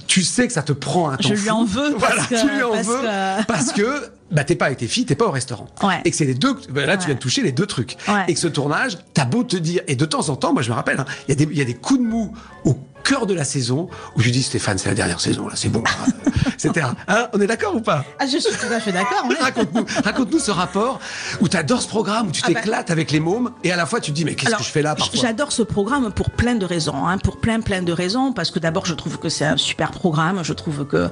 tu 0.08 0.22
sais 0.22 0.46
que 0.48 0.52
ça 0.52 0.62
te 0.62 0.72
prend 0.72 1.10
un 1.10 1.16
temps 1.16 1.28
Je 1.28 1.34
lui 1.34 1.50
en 1.50 1.64
veux 1.64 1.94
parce 2.00 2.14
Voilà, 2.14 2.24
que- 2.24 2.40
tu 2.48 2.54
lui 2.56 2.62
en 2.62 2.70
parce 2.72 2.86
veux 2.88 2.96
que- 3.02 3.44
parce 3.46 3.72
que 3.72 4.10
bah 4.32 4.44
t'es 4.44 4.56
pas 4.56 4.64
avec 4.66 4.78
tes 4.78 4.88
filles, 4.88 5.04
t'es 5.04 5.14
pas 5.14 5.26
au 5.26 5.30
restaurant. 5.30 5.66
Ouais. 5.82 6.00
Et 6.06 6.10
que 6.10 6.16
c'est 6.16 6.24
les 6.24 6.34
deux. 6.34 6.56
bah, 6.70 6.86
là, 6.86 6.96
tu 6.96 7.04
viens 7.06 7.14
de 7.14 7.20
toucher 7.20 7.42
les 7.42 7.52
deux 7.52 7.66
trucs. 7.66 7.96
Ouais. 8.08 8.24
Et 8.28 8.34
que 8.34 8.40
ce 8.40 8.48
tournage, 8.48 8.96
t'as 9.14 9.26
beau 9.26 9.44
te 9.44 9.56
dire, 9.56 9.82
et 9.86 9.94
de 9.94 10.04
temps 10.06 10.28
en 10.30 10.36
temps, 10.36 10.52
moi 10.54 10.62
je 10.62 10.70
me 10.70 10.74
rappelle, 10.74 10.98
hein, 10.98 11.04
il 11.28 11.30
y 11.30 11.32
a 11.32 11.34
des 11.44 11.52
il 11.52 11.58
y 11.58 11.60
a 11.60 11.64
des 11.66 11.74
coups 11.74 12.00
de 12.00 12.06
mou 12.06 12.34
au 12.64 12.76
cœur 13.02 13.26
de 13.26 13.34
la 13.34 13.44
saison 13.44 13.88
où 14.16 14.20
je 14.20 14.30
dis 14.30 14.42
Stéphane, 14.42 14.78
c'est 14.78 14.88
la 14.88 14.94
dernière 14.94 15.20
saison 15.20 15.46
là, 15.48 15.54
c'est 15.56 15.68
bon. 15.68 15.82
un- 15.86 16.94
hein, 17.08 17.28
on 17.32 17.40
est 17.40 17.46
d'accord 17.46 17.74
ou 17.76 17.80
pas? 17.80 18.04
Ah, 18.18 18.26
je 18.26 18.38
suis 18.38 18.52
tout 18.56 18.72
à 18.72 18.80
fait 18.80 18.92
d'accord. 18.92 19.26
Raconte-nous, 19.40 19.86
raconte-nous 20.04 20.38
ce 20.38 20.50
rapport 20.50 21.00
où 21.40 21.48
tu 21.48 21.56
adores 21.56 21.82
ce 21.82 21.88
programme, 21.88 22.28
où 22.28 22.30
tu 22.30 22.42
Ah 22.44 22.48
bah. 22.48 22.54
t'éclates 22.60 22.90
avec 22.90 23.10
les 23.10 23.20
mômes, 23.20 23.52
et 23.64 23.72
à 23.72 23.76
la 23.76 23.86
fois 23.86 24.00
tu 24.00 24.10
te 24.12 24.16
dis 24.16 24.24
mais 24.24 24.34
qu'est-ce 24.34 24.56
que 24.56 24.62
je 24.62 24.68
fais 24.68 24.82
là 24.82 24.94
parfois? 24.94 25.20
J'adore 25.20 25.52
ce 25.52 25.62
programme 25.62 26.12
pour 26.12 26.30
plein 26.30 26.54
de 26.54 26.64
raisons, 26.64 27.06
hein, 27.06 27.18
pour 27.18 27.38
plein 27.40 27.60
plein 27.60 27.82
de 27.82 27.92
raisons, 27.92 28.32
parce 28.32 28.50
que 28.50 28.58
d'abord 28.58 28.86
je 28.86 28.94
trouve 28.94 29.18
que 29.18 29.28
c'est 29.28 29.44
un 29.44 29.56
super 29.56 29.90
programme, 29.90 30.42
je 30.44 30.52
trouve 30.52 30.86
que 30.86 31.08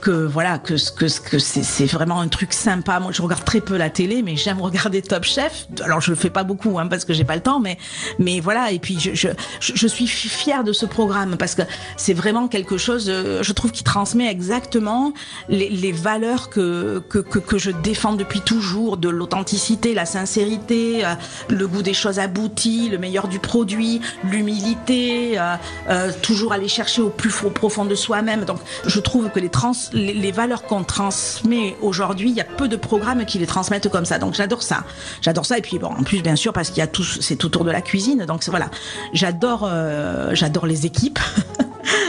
que 0.00 0.10
voilà 0.10 0.58
que 0.58 0.74
que 0.94 1.06
que 1.30 1.38
c'est 1.38 1.86
vraiment 1.86 2.20
un 2.20 2.28
truc 2.28 2.52
sympa. 2.52 2.98
Moi, 2.98 3.12
je 3.12 3.22
regarde 3.22 3.44
très 3.44 3.60
peu 3.60 3.76
la 3.76 3.90
télé, 3.90 4.22
mais 4.22 4.36
j'aime 4.36 4.60
regarder 4.60 5.02
Top 5.02 5.24
Chef. 5.24 5.66
Alors 5.84 6.00
je 6.00 6.10
le 6.10 6.16
fais 6.16 6.30
pas 6.30 6.44
beaucoup, 6.44 6.78
hein, 6.78 6.86
parce 6.88 7.04
que 7.04 7.12
j'ai 7.12 7.24
pas 7.24 7.36
le 7.36 7.42
temps, 7.42 7.60
mais 7.60 7.78
mais 8.18 8.40
voilà. 8.40 8.72
Et 8.72 8.78
puis 8.78 8.98
je 8.98 9.14
je 9.14 9.28
je 9.60 9.86
suis 9.86 10.06
fi- 10.06 10.28
fière 10.28 10.64
de 10.64 10.72
ce 10.72 10.86
programme 10.86 11.36
parce 11.36 11.54
que 11.54 11.62
c'est 11.96 12.14
vraiment 12.14 12.48
quelque 12.48 12.78
chose, 12.78 13.06
euh, 13.08 13.42
je 13.42 13.52
trouve, 13.52 13.70
qui 13.70 13.84
transmet 13.84 14.30
exactement 14.30 15.12
les, 15.48 15.68
les 15.68 15.92
valeurs 15.92 16.48
que, 16.50 17.02
que 17.08 17.18
que 17.18 17.38
que 17.38 17.58
je 17.58 17.70
défends 17.70 18.14
depuis 18.14 18.40
toujours, 18.40 18.96
de 18.96 19.08
l'authenticité, 19.08 19.94
la 19.94 20.06
sincérité, 20.06 21.04
euh, 21.04 21.14
le 21.48 21.68
goût 21.68 21.82
des 21.82 21.94
choses 21.94 22.18
abouties, 22.18 22.88
le 22.88 22.98
meilleur 22.98 23.28
du 23.28 23.38
produit, 23.38 24.00
l'humilité, 24.24 25.38
euh, 25.38 26.10
toujours 26.22 26.52
aller 26.52 26.68
chercher 26.68 27.02
au 27.02 27.10
plus 27.10 27.30
fo- 27.30 27.50
profond 27.50 27.84
de 27.84 27.94
soi-même. 27.94 28.44
Donc, 28.44 28.58
je 28.86 29.00
trouve 29.00 29.30
que 29.30 29.38
les, 29.40 29.48
trans, 29.48 29.72
les, 29.92 30.14
les 30.14 30.32
valeurs 30.32 30.64
qu'on 30.64 30.84
transmet 30.84 31.76
aujourd'hui, 31.82 32.30
il 32.30 32.36
y 32.36 32.40
a 32.40 32.44
peu 32.44 32.68
de 32.68 32.76
programmes 32.76 33.24
qui 33.24 33.38
les 33.38 33.46
transmettent 33.46 33.88
comme 33.88 34.04
ça. 34.04 34.18
Donc, 34.18 34.34
j'adore 34.34 34.62
ça. 34.62 34.84
J'adore 35.20 35.46
ça. 35.46 35.58
Et 35.58 35.62
puis, 35.62 35.78
bon, 35.78 35.88
en 35.88 36.02
plus, 36.02 36.22
bien 36.22 36.36
sûr, 36.36 36.52
parce 36.52 36.68
qu'il 36.68 36.78
y 36.78 36.82
a 36.82 36.86
tout, 36.86 37.04
c'est 37.04 37.44
autour 37.44 37.64
de 37.64 37.70
la 37.70 37.82
cuisine. 37.82 38.24
Donc, 38.26 38.44
voilà. 38.48 38.70
J'adore, 39.12 39.68
euh, 39.70 40.30
j'adore 40.34 40.66
les 40.66 40.86
équipes. 40.86 41.18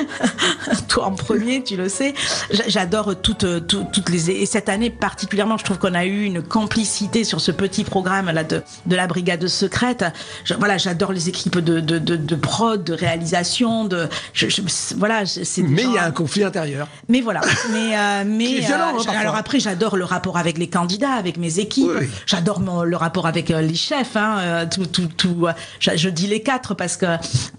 Toi 0.88 1.06
en 1.06 1.12
premier, 1.12 1.64
tu 1.64 1.76
le 1.78 1.90
sais. 1.90 2.14
J'a- 2.52 2.64
J'adore 2.68 3.16
toutes, 3.22 3.68
toutes, 3.68 3.92
toutes 3.92 4.10
les 4.10 4.30
et 4.32 4.46
cette 4.46 4.70
année 4.70 4.90
particulièrement, 4.90 5.58
je 5.58 5.64
trouve 5.64 5.78
qu'on 5.80 5.94
a 5.94 6.06
eu 6.06 6.24
une 6.24 6.42
complicité 6.42 7.24
sur 7.24 7.42
ce 7.42 7.52
petit 7.52 7.84
programme 7.84 8.30
là 8.32 8.44
de, 8.44 8.62
de 8.86 8.96
la 8.96 9.08
brigade 9.08 9.48
secrète. 9.48 10.06
Je- 10.46 10.54
voilà, 10.56 10.78
j'adore 10.78 11.12
les 11.14 11.30
équipes 11.30 11.60
de, 11.60 11.80
de, 11.80 11.98
de, 12.00 12.16
de 12.16 12.36
prod, 12.36 12.84
de 12.84 12.94
réalisation, 12.94 13.86
de 13.86 14.08
je, 14.34 14.48
je- 14.50 14.62
voilà, 14.98 15.26
c'est 15.26 15.62
Mais 15.64 15.84
il 15.84 15.94
y 15.94 15.98
a 15.98 16.06
un 16.06 16.12
conflit 16.12 16.44
intérieur. 16.44 16.88
mais 17.10 17.22
voilà. 17.22 17.42
Mais, 17.72 17.98
euh, 17.98 18.24
mais 18.28 18.46
violent, 18.60 18.98
hein, 19.00 19.14
alors 19.20 19.36
après, 19.36 19.60
j'adore 19.60 19.98
le 19.98 20.06
rapport 20.06 20.38
avec 20.38 20.58
les 20.58 20.68
candidats, 20.70 21.12
avec 21.14 21.38
mes 21.38 21.60
équipes. 21.60 21.88
Oui, 21.90 21.96
oui. 22.02 22.10
J'adore 22.26 22.60
le 22.84 22.96
rapport 22.96 23.26
avec 23.28 23.52
euh, 23.52 23.62
les 23.62 23.76
chefs. 23.76 24.16
Hein, 24.16 24.38
euh, 24.40 24.66
tout, 24.70 24.86
tout, 24.86 25.08
tout. 25.18 25.48
euh, 25.48 25.54
je, 25.80 26.10
dis 26.10 26.28
les 26.28 26.42
quatre 26.42 26.74
parce 26.74 26.98
que, 26.98 27.06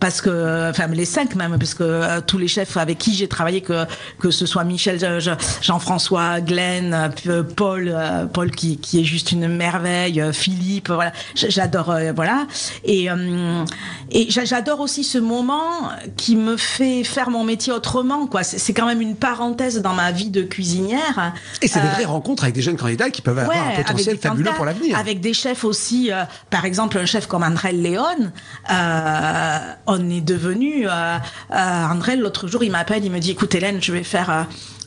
parce 0.00 0.20
que, 0.20 0.70
enfin 0.70 0.86
les 0.88 1.04
cinq 1.04 1.34
même, 1.34 1.58
parce 1.58 1.74
que 1.74 1.82
euh, 1.84 2.20
tous 2.34 2.38
les 2.38 2.48
chefs 2.48 2.76
avec 2.76 2.98
qui 2.98 3.14
j'ai 3.14 3.28
travaillé, 3.28 3.60
que 3.60 3.84
que 4.18 4.32
ce 4.32 4.44
soit 4.44 4.64
Michel, 4.64 4.98
euh, 5.04 5.20
je- 5.20 5.30
Jean-François, 5.62 6.40
Glenn, 6.40 6.92
euh, 7.28 7.42
Paul, 7.44 7.88
euh, 7.94 8.26
Paul 8.26 8.50
qui, 8.50 8.78
qui 8.78 9.00
est 9.00 9.04
juste 9.04 9.30
une 9.30 9.46
merveille, 9.46 10.20
euh, 10.20 10.32
Philippe, 10.32 10.88
voilà. 10.90 11.12
J'adore, 11.36 11.90
euh, 11.90 12.12
voilà. 12.12 12.48
Et 12.84 13.08
euh, 13.08 13.64
et 14.10 14.28
j'a- 14.32 14.44
j'adore 14.44 14.80
aussi 14.80 15.04
ce 15.04 15.18
moment 15.18 15.62
qui 16.16 16.34
me 16.34 16.56
fait 16.56 17.04
faire 17.04 17.30
mon 17.30 17.44
métier 17.44 17.72
autrement, 17.72 18.26
quoi. 18.26 18.42
C'est 18.42 18.72
quand 18.72 18.86
même 18.86 19.00
une 19.00 19.14
parenthèse 19.14 19.80
dans 19.80 19.94
ma 19.94 20.10
vie 20.10 20.30
de 20.30 20.42
cuisinière. 20.42 21.34
Et 21.62 21.68
c'est 21.68 21.80
des 21.80 21.86
Euh, 21.86 21.90
vraies 21.92 22.04
rencontres 22.04 22.42
avec 22.42 22.56
des 22.56 22.62
jeunes 22.62 22.76
candidats 22.76 23.10
qui 23.10 23.22
peuvent 23.22 23.38
avoir 23.38 23.56
un 23.68 23.76
potentiel 23.76 24.18
fabuleux 24.18 24.50
pour 24.56 24.64
l'avenir. 24.64 24.98
Avec 24.98 25.20
des 25.20 25.34
chefs 25.34 25.62
aussi, 25.64 26.10
euh, 26.10 26.24
par 26.50 26.64
exemple 26.64 26.98
un 26.98 27.06
chef 27.06 27.28
comme 27.28 27.44
André 27.44 27.70
Léon, 27.70 28.02
euh, 28.72 29.58
on 29.86 30.10
est 30.10 30.20
devenu. 30.20 30.88
Euh, 30.88 30.90
euh, 31.52 31.84
André 31.92 32.16
l'autre 32.24 32.48
jour 32.48 32.64
il 32.64 32.70
m'appelle, 32.72 33.04
il 33.04 33.10
me 33.12 33.20
dit 33.20 33.30
écoute 33.30 33.54
Hélène, 33.54 33.80
je 33.80 33.92
vais 33.92 34.02
faire 34.02 34.30
euh, 34.30 34.42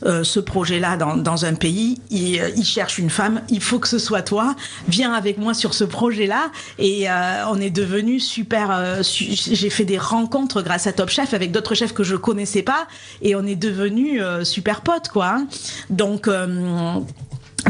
euh, 0.06 0.24
ce 0.24 0.40
projet-là 0.40 0.96
dans, 0.96 1.44
un 1.44 1.54
pays. 1.54 2.00
Il, 2.10 2.38
euh, 2.40 2.50
il 2.56 2.64
cherche 2.64 2.98
une 2.98 3.08
femme, 3.10 3.40
il 3.48 3.62
faut 3.62 3.78
que 3.78 3.88
ce 3.88 3.98
soit 3.98 4.22
toi. 4.22 4.54
Viens 4.88 5.12
avec 5.14 5.38
moi 5.38 5.54
sur 5.54 5.72
ce 5.72 5.84
projet-là. 5.84 6.50
Et 6.78 7.06
on 7.50 7.60
est 7.60 7.70
devenu 7.70 8.20
super. 8.20 8.98
su- 9.02 9.28
J'ai 9.32 9.70
fait 9.70 9.84
des 9.84 9.98
rencontres 9.98 10.62
grâce 10.62 10.86
à 10.86 10.92
Top 10.92 11.08
Chef 11.08 11.32
avec 11.32 11.50
d'autres 11.52 11.74
chefs 11.74 11.94
que 11.94 12.04
je 12.04 12.16
connaissais 12.16 12.62
pas, 12.62 12.86
et 13.22 13.34
on 13.34 13.46
est 13.46 13.56
devenu 13.56 14.20
super 14.42 14.80
potes 14.82 15.08
quoi. 15.08 15.26
hein. 15.28 15.46
Donc 15.90 16.28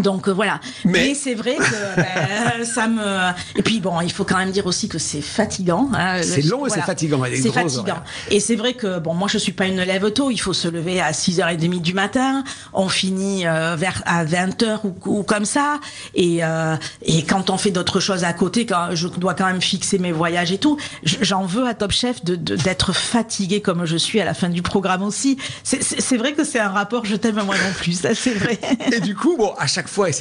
donc 0.00 0.28
euh, 0.28 0.32
voilà. 0.32 0.60
Mais- 0.84 1.08
Mais, 1.08 1.14
c'est 1.14 1.34
vrai 1.34 1.54
que 1.56 1.96
ben, 1.96 2.64
ça 2.64 2.88
me. 2.88 3.30
Et 3.56 3.62
puis 3.62 3.80
bon, 3.80 4.00
il 4.00 4.12
faut 4.12 4.24
quand 4.24 4.36
même 4.38 4.50
dire 4.50 4.66
aussi 4.66 4.88
que 4.88 4.98
c'est 4.98 5.20
fatigant. 5.20 5.88
hein. 5.94 6.20
C'est 6.22 6.42
long 6.42 6.66
et 6.66 6.70
c'est 6.70 6.80
fatigant, 6.82 7.20
C'est 7.24 7.50
fatigant. 7.52 7.80
horaires. 7.82 8.04
Et 8.30 8.40
c'est 8.40 8.56
vrai 8.56 8.74
que 8.74 8.98
bon, 8.98 9.14
moi 9.14 9.28
je 9.30 9.38
suis 9.38 9.52
pas 9.52 9.66
une 9.66 9.80
lève 9.80 10.10
tôt. 10.12 10.30
Il 10.30 10.38
faut 10.38 10.52
se 10.52 10.68
lever 10.68 11.00
à 11.00 11.12
6h30 11.12 11.80
du 11.80 11.94
matin. 11.94 12.44
On 12.72 12.88
finit 12.88 13.46
euh, 13.46 13.76
vers 13.76 14.02
à 14.06 14.24
20h 14.24 14.80
ou, 14.84 14.94
ou 15.06 15.22
comme 15.22 15.44
ça. 15.44 15.80
Et 16.14 16.44
euh, 16.44 16.76
et 17.02 17.24
quand 17.24 17.50
on 17.50 17.56
fait 17.58 17.70
d'autres 17.70 18.00
choses 18.00 18.24
à 18.24 18.32
côté, 18.32 18.66
quand 18.66 18.88
je 18.94 19.08
dois 19.08 19.34
quand 19.34 19.46
même 19.46 19.62
fixer 19.62 19.98
mes 19.98 20.12
voyages 20.12 20.52
et 20.52 20.58
tout, 20.58 20.76
j'en 21.04 21.44
veux 21.44 21.66
à 21.66 21.74
Top 21.74 21.92
Chef 21.92 22.24
de 22.24 22.36
de- 22.36 22.56
d'être 22.56 22.92
fatigué 22.92 23.60
comme 23.60 23.84
je 23.84 23.96
suis 23.96 24.20
à 24.20 24.24
la 24.24 24.34
fin 24.34 24.48
du 24.48 24.62
programme 24.62 25.02
aussi. 25.02 25.38
C'est 25.62 26.16
vrai 26.16 26.32
que 26.32 26.44
c'est 26.44 26.58
un 26.60 26.68
rapport 26.70 27.04
je 27.04 27.16
t'aime 27.16 27.36
moi 27.44 27.54
non 27.56 27.72
plus. 27.76 27.92
Ça 27.92 28.14
c'est 28.14 28.34
vrai. 28.34 28.58
Et 28.92 29.00
du 29.00 29.14
coup, 29.14 29.36
bon, 29.36 29.52
à 29.58 29.66
chaque 29.66 29.87
fois, 29.88 30.08
et 30.10 30.12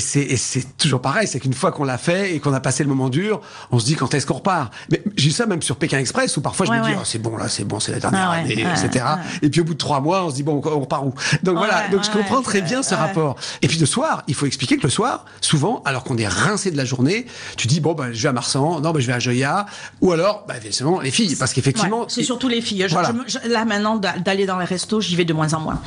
c'est 0.00 0.78
toujours 0.78 1.00
pareil, 1.00 1.26
c'est 1.26 1.40
qu'une 1.40 1.54
fois 1.54 1.72
qu'on 1.72 1.84
l'a 1.84 1.98
fait 1.98 2.34
et 2.34 2.40
qu'on 2.40 2.52
a 2.52 2.60
passé 2.60 2.82
le 2.82 2.88
moment 2.88 3.08
dur, 3.08 3.40
on 3.70 3.78
se 3.78 3.84
dit 3.86 3.94
quand 3.96 4.14
est-ce 4.14 4.26
qu'on 4.26 4.34
repart. 4.34 4.72
Mais 4.90 5.02
j'ai 5.16 5.30
ça 5.30 5.46
même 5.46 5.62
sur 5.62 5.76
Pékin 5.76 5.98
Express 5.98 6.36
où 6.36 6.40
parfois 6.40 6.66
je 6.66 6.70
Ouais, 6.70 6.78
me 6.78 6.84
dis 6.84 6.90
ouais. 6.90 6.96
oh, 7.00 7.04
c'est 7.04 7.18
bon 7.18 7.36
là, 7.36 7.48
c'est 7.48 7.64
bon, 7.64 7.80
c'est 7.80 7.92
la 7.92 8.00
dernière 8.00 8.30
Ah 8.30 8.42
ouais, 8.44 8.52
année, 8.52 8.66
etc. 8.84 9.04
Et 9.42 9.50
puis 9.50 9.60
au 9.60 9.64
bout 9.64 9.74
de 9.74 9.78
trois 9.78 10.00
mois, 10.00 10.24
on 10.24 10.30
se 10.30 10.34
dit 10.36 10.42
bon, 10.42 10.60
on 10.64 10.80
repart 10.80 11.04
où? 11.04 11.14
Donc 11.42 11.56
voilà. 11.56 11.88
Donc 11.88 12.04
je 12.04 12.10
comprends 12.10 12.42
très 12.42 12.60
bien 12.62 12.82
ce 12.82 12.94
rapport. 12.94 13.36
Et 13.62 13.68
puis 13.68 13.78
le 13.78 13.86
soir, 13.86 14.22
il 14.28 14.34
faut 14.34 14.46
expliquer 14.46 14.76
que 14.76 14.82
le 14.84 14.90
soir, 14.90 15.24
souvent, 15.40 15.82
alors 15.84 16.04
qu'on 16.04 16.16
est 16.18 16.28
rincé 16.28 16.70
de 16.70 16.76
la 16.76 16.84
journée, 16.84 17.26
tu 17.56 17.66
dis 17.66 17.80
bon 17.80 17.94
bah 17.94 18.12
je 18.12 18.22
vais 18.22 18.28
à 18.28 18.32
Marsan, 18.32 18.80
non 18.80 18.90
bah 18.92 19.00
je 19.00 19.06
vais 19.06 19.12
à 19.12 19.18
Joya, 19.18 19.66
ou 20.00 20.12
alors 20.12 20.44
bah 20.46 20.54
évidemment 20.56 21.00
les 21.00 21.10
filles, 21.10 21.36
parce 21.36 21.52
qu'effectivement 21.52 22.04
c'est 22.08 22.22
surtout 22.24 22.48
les 22.48 22.60
filles. 22.60 22.84
Je- 22.88 22.92
Voilà. 22.92 23.08
je 23.10 23.12
me- 23.14 23.28
je- 23.44 23.48
là 23.48 23.64
maintenant 23.64 23.96
d'a- 23.96 24.18
d'aller 24.18 24.46
dans 24.46 24.58
les 24.58 24.64
restos, 24.64 25.00
j'y 25.00 25.16
vais 25.16 25.24
de 25.24 25.32
moins 25.32 25.52
en 25.54 25.60
moins. 25.60 25.80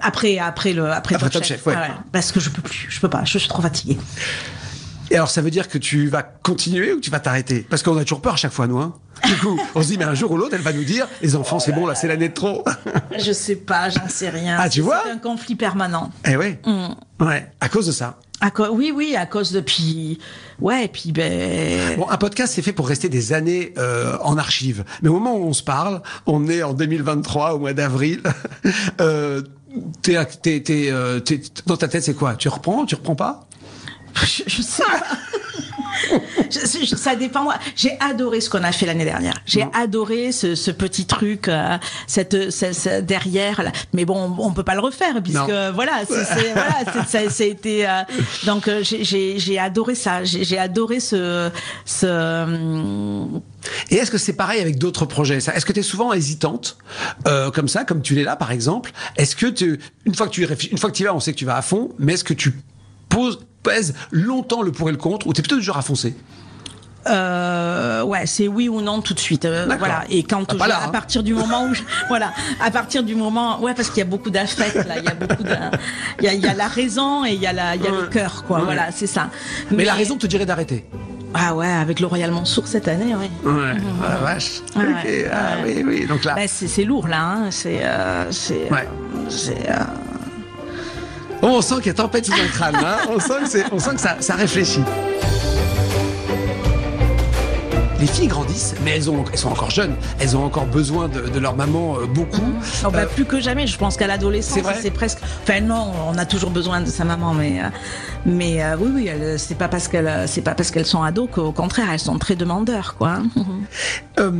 Après, 0.00 0.38
après 0.38 0.72
le, 0.72 0.90
après, 0.90 1.14
Après 1.14 1.30
Top 1.30 1.44
Chef, 1.44 1.66
ouais. 1.66 1.74
parce 2.12 2.32
que 2.32 2.40
je 2.40 2.50
peux 2.50 2.62
plus, 2.62 2.86
je 2.88 3.00
peux 3.00 3.08
pas, 3.08 3.24
je 3.24 3.38
suis 3.38 3.48
trop 3.48 3.62
fatiguée. 3.62 3.98
Et 5.10 5.16
alors, 5.16 5.30
ça 5.30 5.42
veut 5.42 5.50
dire 5.50 5.68
que 5.68 5.78
tu 5.78 6.08
vas 6.08 6.22
continuer 6.22 6.92
ou 6.92 7.00
tu 7.00 7.10
vas 7.10 7.20
t'arrêter? 7.20 7.66
Parce 7.68 7.82
qu'on 7.82 7.96
a 7.98 8.02
toujours 8.02 8.22
peur 8.22 8.34
à 8.34 8.36
chaque 8.36 8.52
fois, 8.52 8.66
nous. 8.66 8.78
Hein 8.78 8.94
du 9.26 9.36
coup, 9.36 9.58
on 9.74 9.82
se 9.82 9.88
dit, 9.88 9.98
mais 9.98 10.04
un 10.04 10.14
jour 10.14 10.30
ou 10.32 10.36
l'autre, 10.36 10.54
elle 10.54 10.62
va 10.62 10.72
nous 10.72 10.84
dire, 10.84 11.06
les 11.22 11.36
enfants, 11.36 11.58
c'est 11.58 11.72
bon, 11.72 11.86
là, 11.86 11.94
c'est 11.94 12.08
l'année 12.08 12.28
de 12.28 12.34
trop. 12.34 12.64
Je 13.18 13.32
sais 13.32 13.56
pas, 13.56 13.88
j'en 13.90 14.08
sais 14.08 14.28
rien. 14.28 14.56
Ah, 14.58 14.68
tu 14.68 14.80
vois? 14.80 15.02
C'est 15.04 15.12
un 15.12 15.18
conflit 15.18 15.54
permanent. 15.54 16.10
eh 16.26 16.36
ouais. 16.36 16.58
Mm. 16.64 17.24
Ouais, 17.24 17.50
à 17.60 17.68
cause 17.68 17.86
de 17.86 17.92
ça. 17.92 18.18
À 18.40 18.50
oui, 18.70 18.92
oui, 18.94 19.14
à 19.16 19.26
cause 19.26 19.52
de 19.52 19.60
puis, 19.60 20.18
ouais, 20.60 20.86
et 20.86 20.88
puis 20.88 21.12
ben. 21.12 21.96
Bon, 21.96 22.10
un 22.10 22.16
podcast, 22.16 22.52
c'est 22.54 22.62
fait 22.62 22.72
pour 22.72 22.88
rester 22.88 23.08
des 23.08 23.32
années 23.32 23.72
euh, 23.78 24.18
en 24.22 24.36
archive. 24.36 24.84
Mais 25.02 25.08
au 25.08 25.14
moment 25.14 25.36
où 25.36 25.44
on 25.44 25.52
se 25.52 25.62
parle, 25.62 26.02
on 26.26 26.48
est 26.48 26.62
en 26.62 26.74
2023, 26.74 27.54
au 27.54 27.60
mois 27.60 27.72
d'avril. 27.72 28.20
euh, 29.00 29.42
t'es, 30.02 30.60
t'es, 30.60 30.90
euh, 30.90 31.20
t'es- 31.20 31.40
dans 31.66 31.76
ta 31.76 31.88
tête, 31.88 32.02
c'est 32.04 32.14
quoi? 32.14 32.34
Tu 32.36 32.48
reprends? 32.48 32.84
Tu 32.86 32.94
reprends 32.94 33.14
pas? 33.16 33.46
Je, 34.46 34.62
sais. 34.62 34.82
Je- 36.50 36.84
je- 36.86 36.96
ça 36.96 37.16
dépend. 37.16 37.42
moi. 37.44 37.54
J'ai 37.76 37.96
adoré 38.00 38.40
ce 38.40 38.50
qu'on 38.50 38.62
a 38.64 38.72
fait 38.72 38.86
l'année 38.86 39.04
dernière. 39.04 39.34
J'ai 39.46 39.66
adoré 39.74 40.32
ce, 40.32 40.54
ce 40.54 40.70
petit 40.70 41.06
truc, 41.06 41.48
euh, 41.48 41.76
cette, 42.06 42.50
ce- 42.50 42.72
ce- 42.72 43.00
derrière. 43.00 43.62
là. 43.62 43.72
Mais 43.92 44.04
bon, 44.04 44.34
on 44.38 44.52
peut 44.52 44.62
pas 44.64 44.74
le 44.74 44.80
refaire 44.80 45.22
puisque 45.22 45.38
Non. 45.38 45.72
voilà, 45.74 46.02
c'est, 46.08 46.24
ça, 46.24 47.30
ça 47.30 47.44
a 47.44 47.46
été. 47.46 47.88
euh, 47.88 48.02
donc 48.46 48.68
euh, 48.68 48.82
j'ai, 48.82 49.58
adoré 49.58 49.94
ça. 49.94 50.24
J'ai, 50.24 50.58
adoré 50.58 51.00
ce, 51.00 51.50
ce. 51.84 52.06
hum, 52.44 53.40
Et 53.90 53.96
est-ce 53.96 54.10
que 54.10 54.18
c'est 54.18 54.32
pareil 54.34 54.60
avec 54.60 54.78
d'autres 54.78 55.06
projets 55.06 55.36
Est-ce 55.36 55.64
que 55.66 55.72
tu 55.72 55.80
es 55.80 55.82
souvent 55.82 56.12
hésitante 56.12 56.76
euh, 57.26 57.50
comme 57.50 57.68
ça, 57.68 57.84
comme 57.84 58.02
tu 58.02 58.14
l'es 58.14 58.24
là 58.24 58.36
par 58.36 58.50
exemple? 58.52 58.92
Est-ce 59.16 59.36
que 59.36 59.46
tu, 59.46 59.80
une 60.04 60.14
fois 60.14 60.26
que 60.26 60.32
tu 60.32 60.42
y 60.42 60.44
réfléchis, 60.46 60.70
une 60.72 60.78
fois 60.78 60.90
que 60.90 60.96
tu 60.96 61.02
y 61.02 61.06
vas, 61.06 61.14
on 61.14 61.20
sait 61.20 61.32
que 61.32 61.38
tu 61.38 61.44
vas 61.46 61.56
à 61.56 61.62
fond, 61.62 61.90
mais 61.98 62.14
est-ce 62.14 62.24
que 62.24 62.34
tu 62.34 62.52
poses, 63.08 63.40
pèses 63.64 63.94
longtemps 64.12 64.62
le 64.62 64.70
pour 64.70 64.88
et 64.88 64.92
le 64.92 64.98
contre 64.98 65.26
ou 65.26 65.32
tu 65.32 65.40
es 65.40 65.42
plutôt 65.42 65.56
du 65.56 65.62
genre 65.62 65.78
à 65.78 65.82
foncer 65.82 66.14
Euh, 67.06 68.02
ouais, 68.02 68.24
c'est 68.24 68.48
oui 68.48 68.68
ou 68.68 68.80
non 68.80 69.02
tout 69.02 69.12
de 69.12 69.20
suite. 69.20 69.44
Euh, 69.44 69.66
voilà. 69.78 70.04
Et 70.08 70.22
quand 70.22 70.44
Ah, 70.48 70.54
je- 70.64 70.68
là, 70.68 70.78
à 70.78 70.84
hein. 70.86 70.88
partir 70.88 71.22
du 71.22 71.34
moment 71.34 71.64
où, 71.66 71.74
je- 71.74 71.82
voilà, 72.08 72.32
à 72.60 72.70
partir 72.70 73.02
du 73.02 73.14
moment, 73.14 73.60
ouais, 73.60 73.74
parce 73.74 73.88
qu'il 73.90 73.98
y 73.98 74.02
a 74.02 74.06
beaucoup 74.06 74.30
d'affect 74.30 74.74
là, 74.86 74.94
il 74.98 75.04
y 75.04 75.08
a 75.08 75.14
beaucoup 75.14 75.42
de, 75.42 75.54
il 76.20 76.24
y 76.24 76.28
a, 76.28 76.32
il 76.32 76.40
y 76.40 76.46
a 76.46 76.54
la 76.54 76.66
raison 76.68 77.24
et 77.26 77.32
il 77.34 77.40
y 77.40 77.46
a 77.46 77.52
la, 77.52 77.76
il 77.76 77.82
y 77.82 77.86
a 77.86 77.90
le 77.90 78.06
cœur, 78.06 78.44
quoi. 78.46 78.58
Ouais. 78.60 78.64
Voilà, 78.64 78.90
c'est 78.90 79.06
ça. 79.06 79.28
mais, 79.70 79.84
la 79.84 79.92
raison 79.92 80.16
te 80.16 80.26
dirait 80.26 80.46
d'arrêter 80.46 80.86
Ah 81.34 81.54
ouais, 81.54 81.68
avec 81.68 82.00
le 82.00 82.06
Royal 82.06 82.30
Mansour 82.30 82.66
cette 82.66 82.88
année, 82.88 83.14
oui. 83.20 83.28
Ouais, 83.52 83.72
ah, 84.02 84.16
vache. 84.24 84.62
Ouais, 84.74 84.84
Ok, 84.84 85.04
ouais, 85.04 85.30
ah, 85.30 85.62
ouais. 85.62 85.74
oui, 85.76 85.84
oui. 86.00 86.06
Donc 86.06 86.24
là, 86.24 86.34
Bah, 86.36 86.46
c'est 86.46 86.84
lourd 86.84 87.06
là, 87.08 87.20
hein. 87.22 87.50
c'est, 87.50 87.80
euh, 87.84 88.30
c'est, 88.30 88.70
Ouais. 88.70 88.88
c'est, 89.28 89.68
euh, 89.68 89.74
on 91.48 91.60
sent 91.62 91.76
qu'il 91.76 91.86
y 91.86 91.90
a 91.90 91.94
tempête 91.94 92.26
sous 92.26 92.32
un 92.32 92.46
crâne. 92.48 92.76
Hein 92.76 92.96
on 93.08 93.18
sent 93.20 93.34
que, 93.42 93.48
c'est- 93.48 93.64
on 93.72 93.78
sent 93.78 93.94
que 93.94 94.00
ça, 94.00 94.16
ça 94.20 94.34
réfléchit. 94.34 94.82
Les 98.00 98.06
filles 98.08 98.26
grandissent, 98.26 98.74
mais 98.84 98.90
elles, 98.90 99.08
ont, 99.08 99.24
elles 99.32 99.38
sont 99.38 99.48
encore 99.50 99.70
jeunes. 99.70 99.94
Elles 100.20 100.36
ont 100.36 100.44
encore 100.44 100.66
besoin 100.66 101.08
de, 101.08 101.20
de 101.22 101.38
leur 101.38 101.56
maman 101.56 101.96
euh, 101.98 102.06
beaucoup. 102.06 102.42
Oh, 102.84 102.90
bah, 102.90 103.02
Euh, 103.02 103.06
plus 103.06 103.24
que 103.24 103.40
jamais, 103.40 103.66
je 103.66 103.78
pense 103.78 103.96
qu'à 103.96 104.06
l'adolescence, 104.06 104.58
C'est 104.82 104.90
presque. 104.90 105.18
Enfin 105.42 105.60
non, 105.62 105.90
on 106.12 106.18
a 106.18 106.26
toujours 106.26 106.50
besoin 106.50 106.82
de 106.82 106.86
sa 106.90 107.04
maman, 107.04 107.32
mais 107.32 107.60
euh, 107.62 107.68
mais 108.26 108.62
oui 108.78 108.90
oui, 108.94 109.10
c'est 109.38 109.56
pas 109.56 109.68
parce 109.68 109.88
qu'elles 109.88 110.24
c'est 110.26 110.42
pas 110.42 110.54
parce 110.54 110.70
qu'elles 110.70 110.84
sont 110.86 111.02
ados 111.02 111.28
qu'au 111.32 111.52
contraire 111.52 111.86
elles 111.92 111.98
sont 111.98 112.18
très 112.18 112.36
demandeurs 112.36 112.96
quoi. 112.98 113.18
euh, 114.18 114.32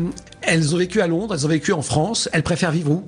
elles 0.43 0.75
ont 0.75 0.79
vécu 0.79 1.01
à 1.01 1.07
Londres, 1.07 1.33
elles 1.35 1.47
ont 1.47 1.49
vécu 1.51 1.73
en 1.73 1.83
France. 1.83 2.29
Elles 2.33 2.43
préfèrent 2.43 2.73
vivre 2.73 2.91
où? 2.91 3.05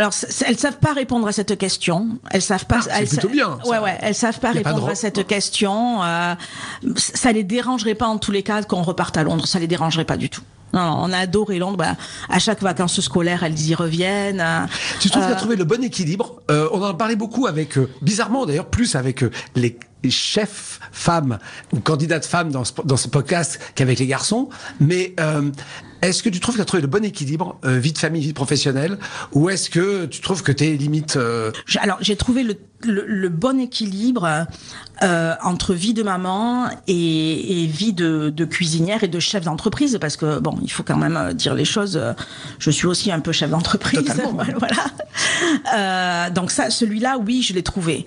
Alors, 0.00 0.14
elles 0.46 0.58
savent 0.58 0.78
pas 0.78 0.94
répondre 0.94 1.28
à 1.28 1.32
cette 1.32 1.58
question. 1.58 2.18
Elles 2.30 2.40
savent 2.40 2.64
pas. 2.64 2.80
Ah, 2.90 3.00
elles 3.00 3.06
plutôt 3.08 3.28
bien, 3.28 3.58
ça. 3.62 3.68
Ouais, 3.70 3.78
ouais. 3.78 3.98
Elles 4.00 4.14
savent 4.14 4.40
pas 4.40 4.50
répondre 4.50 4.88
re- 4.88 4.92
à 4.92 4.94
cette 4.94 5.26
question. 5.26 6.02
Euh, 6.02 6.34
ça 6.96 7.32
les 7.32 7.44
dérangerait 7.44 7.94
pas 7.94 8.06
en 8.06 8.16
tous 8.16 8.32
les 8.32 8.42
cas 8.42 8.62
qu'on 8.62 8.80
reparte 8.80 9.18
à 9.18 9.22
Londres. 9.24 9.46
Ça 9.46 9.58
les 9.58 9.66
dérangerait 9.66 10.06
pas 10.06 10.16
du 10.16 10.30
tout. 10.30 10.40
Non, 10.72 10.80
non, 10.86 10.96
on 11.02 11.12
a 11.12 11.18
adoré 11.18 11.58
Londres. 11.58 11.76
Bah, 11.76 11.96
à 12.30 12.38
chaque 12.38 12.62
vacances 12.62 12.98
scolaires, 13.00 13.42
elles 13.44 13.60
y 13.60 13.74
reviennent. 13.74 14.40
Euh, 14.40 14.60
Tu 15.00 15.10
trouves 15.10 15.22
euh, 15.22 15.26
qu'elle 15.26 15.36
a 15.36 15.38
trouvé 15.38 15.56
le 15.56 15.64
bon 15.64 15.82
équilibre 15.84 16.40
Euh, 16.50 16.68
On 16.72 16.82
en 16.82 16.94
parlait 16.94 17.16
beaucoup 17.16 17.46
avec, 17.46 17.76
euh, 17.76 17.90
bizarrement 18.00 18.46
d'ailleurs, 18.46 18.66
plus 18.68 18.94
avec 18.96 19.22
les 19.56 19.76
chefs 20.10 20.80
femmes 20.92 21.38
ou 21.74 21.80
candidates 21.80 22.24
femmes 22.24 22.50
dans 22.50 22.64
ce, 22.64 22.72
dans 22.84 22.96
ce 22.96 23.08
podcast 23.08 23.60
qu'avec 23.74 23.98
les 23.98 24.06
garçons. 24.06 24.48
Mais 24.80 25.14
est-ce 26.02 26.22
que 26.22 26.28
tu 26.28 26.40
trouves 26.40 26.54
qu'elle 26.56 26.62
a 26.62 26.66
trouvé 26.66 26.80
le 26.82 26.86
bon 26.88 27.04
équilibre, 27.04 27.58
euh, 27.64 27.78
vie 27.78 27.92
de 27.92 27.98
famille, 27.98 28.22
vie 28.22 28.32
professionnelle 28.32 28.98
Ou 29.32 29.50
est-ce 29.50 29.70
que 29.70 30.06
tu 30.06 30.20
trouves 30.20 30.42
que 30.42 30.52
t'es 30.52 30.70
limite... 30.72 31.16
euh, 31.16 31.52
Alors, 31.80 31.98
j'ai 32.00 32.16
trouvé 32.16 32.42
le, 32.42 32.56
le, 32.84 33.04
le 33.06 33.28
bon 33.28 33.60
équilibre 33.60 34.46
euh, 35.02 35.34
entre 35.42 35.74
vie 35.74 35.94
de 35.94 36.02
maman 36.02 36.68
et, 36.86 37.62
et 37.62 37.66
vie 37.66 37.92
de, 37.92 38.30
de 38.30 38.44
cuisinière 38.44 39.04
et 39.04 39.08
de 39.08 39.20
chef 39.20 39.44
d'entreprise, 39.44 39.98
parce 40.00 40.16
que 40.16 40.38
bon, 40.38 40.58
il 40.62 40.70
faut 40.70 40.82
quand 40.82 40.96
même 40.96 41.16
euh, 41.16 41.32
dire 41.32 41.54
les 41.54 41.64
choses. 41.64 41.96
euh, 41.96 42.12
Je 42.58 42.70
suis 42.70 42.86
aussi 42.86 43.12
un 43.12 43.20
peu 43.20 43.32
chef 43.32 43.50
d'entreprise, 43.50 44.00
voilà. 44.58 44.84
Euh, 45.74 46.30
donc 46.30 46.50
ça, 46.50 46.70
celui-là, 46.70 47.18
oui, 47.18 47.42
je 47.42 47.52
l'ai 47.54 47.62
trouvé. 47.62 48.04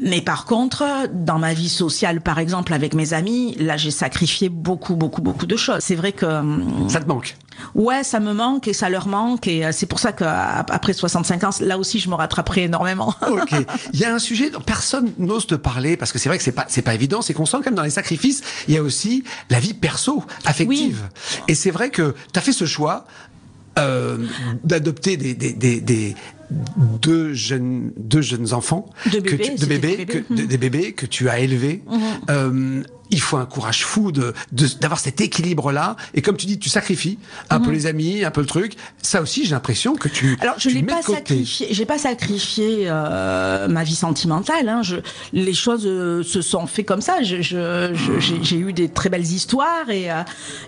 Mais 0.00 0.20
par 0.22 0.46
contre, 0.46 0.84
dans 1.12 1.38
ma 1.38 1.52
vie 1.52 1.68
sociale, 1.68 2.20
par 2.20 2.38
exemple, 2.38 2.72
avec 2.72 2.94
mes 2.94 3.12
amis, 3.12 3.54
là, 3.58 3.76
j'ai 3.76 3.90
sacrifié 3.90 4.48
beaucoup, 4.48 4.96
beaucoup, 4.96 5.20
beaucoup 5.20 5.46
de 5.46 5.56
choses. 5.56 5.80
C'est 5.80 5.94
vrai 5.94 6.12
que 6.12 6.26
hum, 6.26 6.88
ça 6.88 7.00
te 7.00 7.06
manque? 7.08 7.36
Ouais, 7.74 8.02
ça 8.02 8.20
me 8.20 8.32
manque 8.32 8.68
et 8.68 8.72
ça 8.72 8.88
leur 8.88 9.06
manque 9.06 9.46
et 9.46 9.66
euh, 9.66 9.72
c'est 9.72 9.84
pour 9.84 9.98
ça 9.98 10.12
qu'après 10.12 10.94
65 10.94 11.44
ans, 11.44 11.50
là 11.60 11.76
aussi, 11.78 11.98
je 11.98 12.08
me 12.08 12.14
rattraperai 12.14 12.64
énormément. 12.64 13.14
Ok. 13.30 13.54
Il 13.92 14.00
y 14.00 14.04
a 14.04 14.12
un 14.12 14.18
sujet 14.18 14.50
dont 14.50 14.60
personne 14.60 15.12
n'ose 15.18 15.46
te 15.46 15.54
parler 15.54 15.96
parce 15.96 16.12
que 16.12 16.18
c'est 16.18 16.28
vrai 16.28 16.36
que 16.36 16.44
c'est 16.44 16.52
pas 16.52 16.64
c'est 16.68 16.82
pas 16.82 16.94
évident. 16.94 17.22
C'est 17.22 17.32
qu'on 17.32 17.46
sent 17.46 17.58
quand 17.58 17.66
même 17.66 17.74
dans 17.74 17.84
les 17.84 17.90
sacrifices, 17.90 18.42
il 18.66 18.74
y 18.74 18.76
a 18.76 18.82
aussi 18.82 19.22
la 19.50 19.60
vie 19.60 19.72
perso, 19.74 20.24
affective. 20.44 21.08
Et 21.46 21.54
c'est 21.54 21.70
vrai 21.70 21.90
que 21.90 22.14
tu 22.32 22.38
as 22.38 22.42
fait 22.42 22.52
ce 22.52 22.64
choix 22.64 23.04
euh, 23.78 24.18
d'adopter 24.64 25.16
des, 25.16 25.34
des, 25.34 25.52
des, 25.52 25.80
des 25.80 26.16
deux 27.02 27.32
jeunes 27.34 27.92
deux 27.96 28.22
jeunes 28.22 28.52
enfants 28.52 28.88
que 29.04 29.18
bébés, 29.18 29.54
tu- 29.56 29.60
de 29.60 29.66
bébés 29.66 29.96
des 29.96 30.06
que 30.06 30.12
bébés. 30.18 30.24
Mhm. 30.30 30.36
de- 30.36 30.44
des 30.44 30.58
bébés 30.58 30.92
que 30.92 31.06
tu 31.06 31.28
as 31.28 31.38
élevés. 31.40 31.82
Euh, 32.28 32.82
il 33.12 33.20
faut 33.20 33.36
un 33.38 33.46
courage 33.46 33.84
fou 33.84 34.12
de 34.12 34.34
de- 34.52 34.66
d'avoir 34.80 35.00
cet 35.00 35.20
équilibre 35.20 35.72
là. 35.72 35.96
Et 36.14 36.22
comme 36.22 36.36
tu 36.36 36.46
dis, 36.46 36.58
tu 36.60 36.68
sacrifies 36.68 37.18
un 37.50 37.60
peu 37.60 37.70
les 37.72 37.86
amis, 37.86 38.24
un 38.24 38.30
peu 38.30 38.40
le 38.40 38.46
truc. 38.46 38.74
Ça 39.02 39.20
aussi, 39.20 39.44
j'ai 39.44 39.50
l'impression 39.50 39.94
que 39.96 40.08
tu 40.08 40.26
Mhm. 40.32 40.36
Alors, 40.40 40.54
je 40.58 40.68
n'ai 40.70 40.82
pas 40.84 41.00
de 41.00 41.04
sacrifié, 41.06 41.66
j'ai 41.70 41.86
pas 41.86 41.98
sacrifié 41.98 42.84
euh, 42.86 43.66
ma 43.68 43.82
vie 43.82 43.96
sentimentale. 43.96 44.68
Hein. 44.68 44.82
Je, 44.82 44.96
les 45.32 45.54
choses 45.54 45.86
euh, 45.86 46.22
se 46.22 46.40
sont 46.40 46.66
fait 46.66 46.84
comme 46.84 47.00
ça. 47.00 47.22
Je, 47.22 47.42
je, 47.42 47.90
je- 47.94 48.20
j'ai, 48.20 48.38
j'ai 48.44 48.56
eu 48.58 48.72
des 48.72 48.88
très 48.88 49.08
belles 49.08 49.22
histoires 49.22 49.90
et 49.90 50.10
euh, 50.10 50.22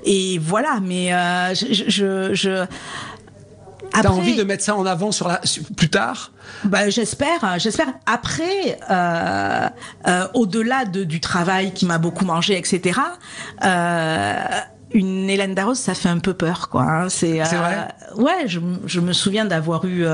et 0.04 0.38
voilà. 0.38 0.80
Mais 0.82 1.12
euh, 1.14 1.54
je, 1.54 1.66
je, 1.72 1.84
je, 1.88 2.34
je- 2.34 2.66
T'as 3.92 4.08
envie 4.08 4.36
de 4.36 4.42
mettre 4.44 4.64
ça 4.64 4.74
en 4.76 4.86
avant 4.86 5.12
sur 5.12 5.28
la, 5.28 5.40
plus 5.76 5.90
tard? 5.90 6.32
Bah, 6.64 6.88
j'espère, 6.88 7.42
hein, 7.44 7.58
j'espère. 7.58 7.88
Après, 8.06 8.78
euh, 8.90 9.68
euh, 10.08 10.26
au-delà 10.34 10.84
de, 10.84 11.04
du 11.04 11.20
travail 11.20 11.72
qui 11.72 11.84
m'a 11.86 11.98
beaucoup 11.98 12.24
mangé, 12.24 12.56
etc. 12.56 13.00
Euh, 13.64 14.34
une 14.94 15.28
Hélène 15.28 15.54
Darroze, 15.54 15.78
ça 15.78 15.94
fait 15.94 16.08
un 16.08 16.18
peu 16.18 16.34
peur, 16.34 16.68
quoi. 16.68 16.82
hein. 16.82 17.08
C'est, 17.08 17.38
vrai? 17.40 17.88
Ouais, 18.16 18.44
je, 18.46 18.60
je 18.86 19.00
me 19.00 19.12
souviens 19.12 19.44
d'avoir 19.44 19.84
eu 19.84 20.06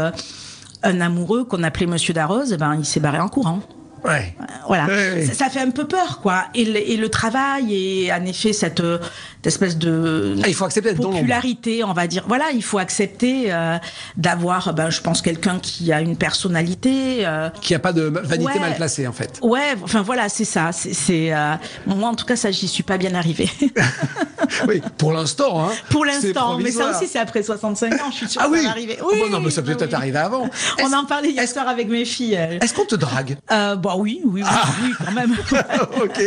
un 0.82 1.00
amoureux 1.00 1.44
qu'on 1.44 1.62
appelait 1.62 1.86
Monsieur 1.86 2.14
Darroze. 2.14 2.56
Ben, 2.58 2.76
il 2.76 2.84
s'est 2.84 3.00
barré 3.00 3.18
en 3.20 3.28
courant. 3.28 3.60
Ouais. 4.04 4.34
Voilà, 4.66 4.86
Ouais, 4.86 5.12
ouais. 5.14 5.26
Ça, 5.26 5.34
ça 5.34 5.48
fait 5.50 5.60
un 5.60 5.70
peu 5.70 5.86
peur, 5.86 6.20
quoi. 6.20 6.44
Et 6.54 6.64
le, 6.64 6.76
et 6.76 6.96
le 6.96 7.08
travail 7.08 7.74
et 7.74 8.12
en 8.12 8.24
effet 8.26 8.52
cette, 8.52 8.80
euh, 8.80 8.98
cette 9.36 9.46
espèce 9.46 9.76
de 9.78 10.36
Ah, 10.42 10.48
il 10.48 10.54
faut 10.54 10.64
accepter 10.64 10.94
popularité, 10.94 11.82
on 11.84 11.92
va 11.92 12.06
dire. 12.06 12.24
Voilà, 12.28 12.46
il 12.54 12.62
faut 12.62 12.78
accepter 12.78 13.52
euh, 13.52 13.76
d'avoir, 14.16 14.74
ben, 14.74 14.90
je 14.90 15.00
pense, 15.00 15.22
quelqu'un 15.22 15.58
qui 15.58 15.92
a 15.92 16.00
une 16.00 16.16
personnalité. 16.16 17.26
euh, 17.26 17.48
Qui 17.60 17.74
a 17.74 17.78
pas 17.78 17.92
de 17.92 18.02
vanité 18.02 18.52
Ouais. 18.52 18.58
mal 18.60 18.74
placée 18.76 19.06
en 19.06 19.12
fait. 19.12 19.38
Ouais, 19.42 19.74
enfin 19.82 20.02
voilà, 20.02 20.28
c'est 20.28 20.44
ça. 20.44 20.70
C'est, 20.72 20.94
c'est, 20.94 21.32
euh, 21.34 21.54
moi 21.86 22.08
en 22.10 22.14
tout 22.14 22.24
cas, 22.26 22.36
ça, 22.36 22.50
j'y 22.50 22.68
suis 22.68 22.82
pas 22.82 22.98
bien 22.98 23.14
arrivée. 23.14 23.48
oui, 24.68 24.82
pour 24.96 25.12
l'instant. 25.12 25.64
Hein, 25.66 25.72
Pour 25.90 26.04
l'instant, 26.04 26.58
mais 26.58 26.70
ça 26.70 26.90
aussi, 26.90 27.06
c'est 27.06 27.18
après 27.18 27.42
65 27.42 27.92
ans. 27.94 27.96
Je 28.10 28.16
suis 28.16 28.28
sûre 28.28 28.40
Ah 28.44 28.46
que 28.48 28.52
oui. 28.52 28.58
ça 28.58 28.64
va 28.64 28.70
arriver. 28.70 28.98
Oh, 29.02 29.08
bah 29.12 29.26
non, 29.30 29.40
mais 29.40 29.50
ça 29.50 29.62
peut 29.62 29.70
bah 29.72 29.76
peut-être 29.78 29.90
oui. 29.90 29.96
arriver 29.96 30.18
avant. 30.18 30.48
On 30.82 30.92
en 30.92 31.04
parlait 31.04 31.30
hier 31.30 31.48
soir 31.48 31.68
avec 31.68 31.88
mes 31.88 32.04
filles. 32.04 32.34
elles. 32.34 32.58
Est-ce 32.62 32.74
qu'on 32.74 32.84
te 32.84 32.94
drague? 32.96 33.36
Euh, 33.50 33.76
bah 33.76 33.94
oui, 33.96 34.20
oui, 34.24 34.42
oui, 34.42 34.48
Ah. 34.50 34.64
oui, 34.82 34.92
quand 35.04 35.12
même. 35.12 35.36
Ok. 36.02 36.20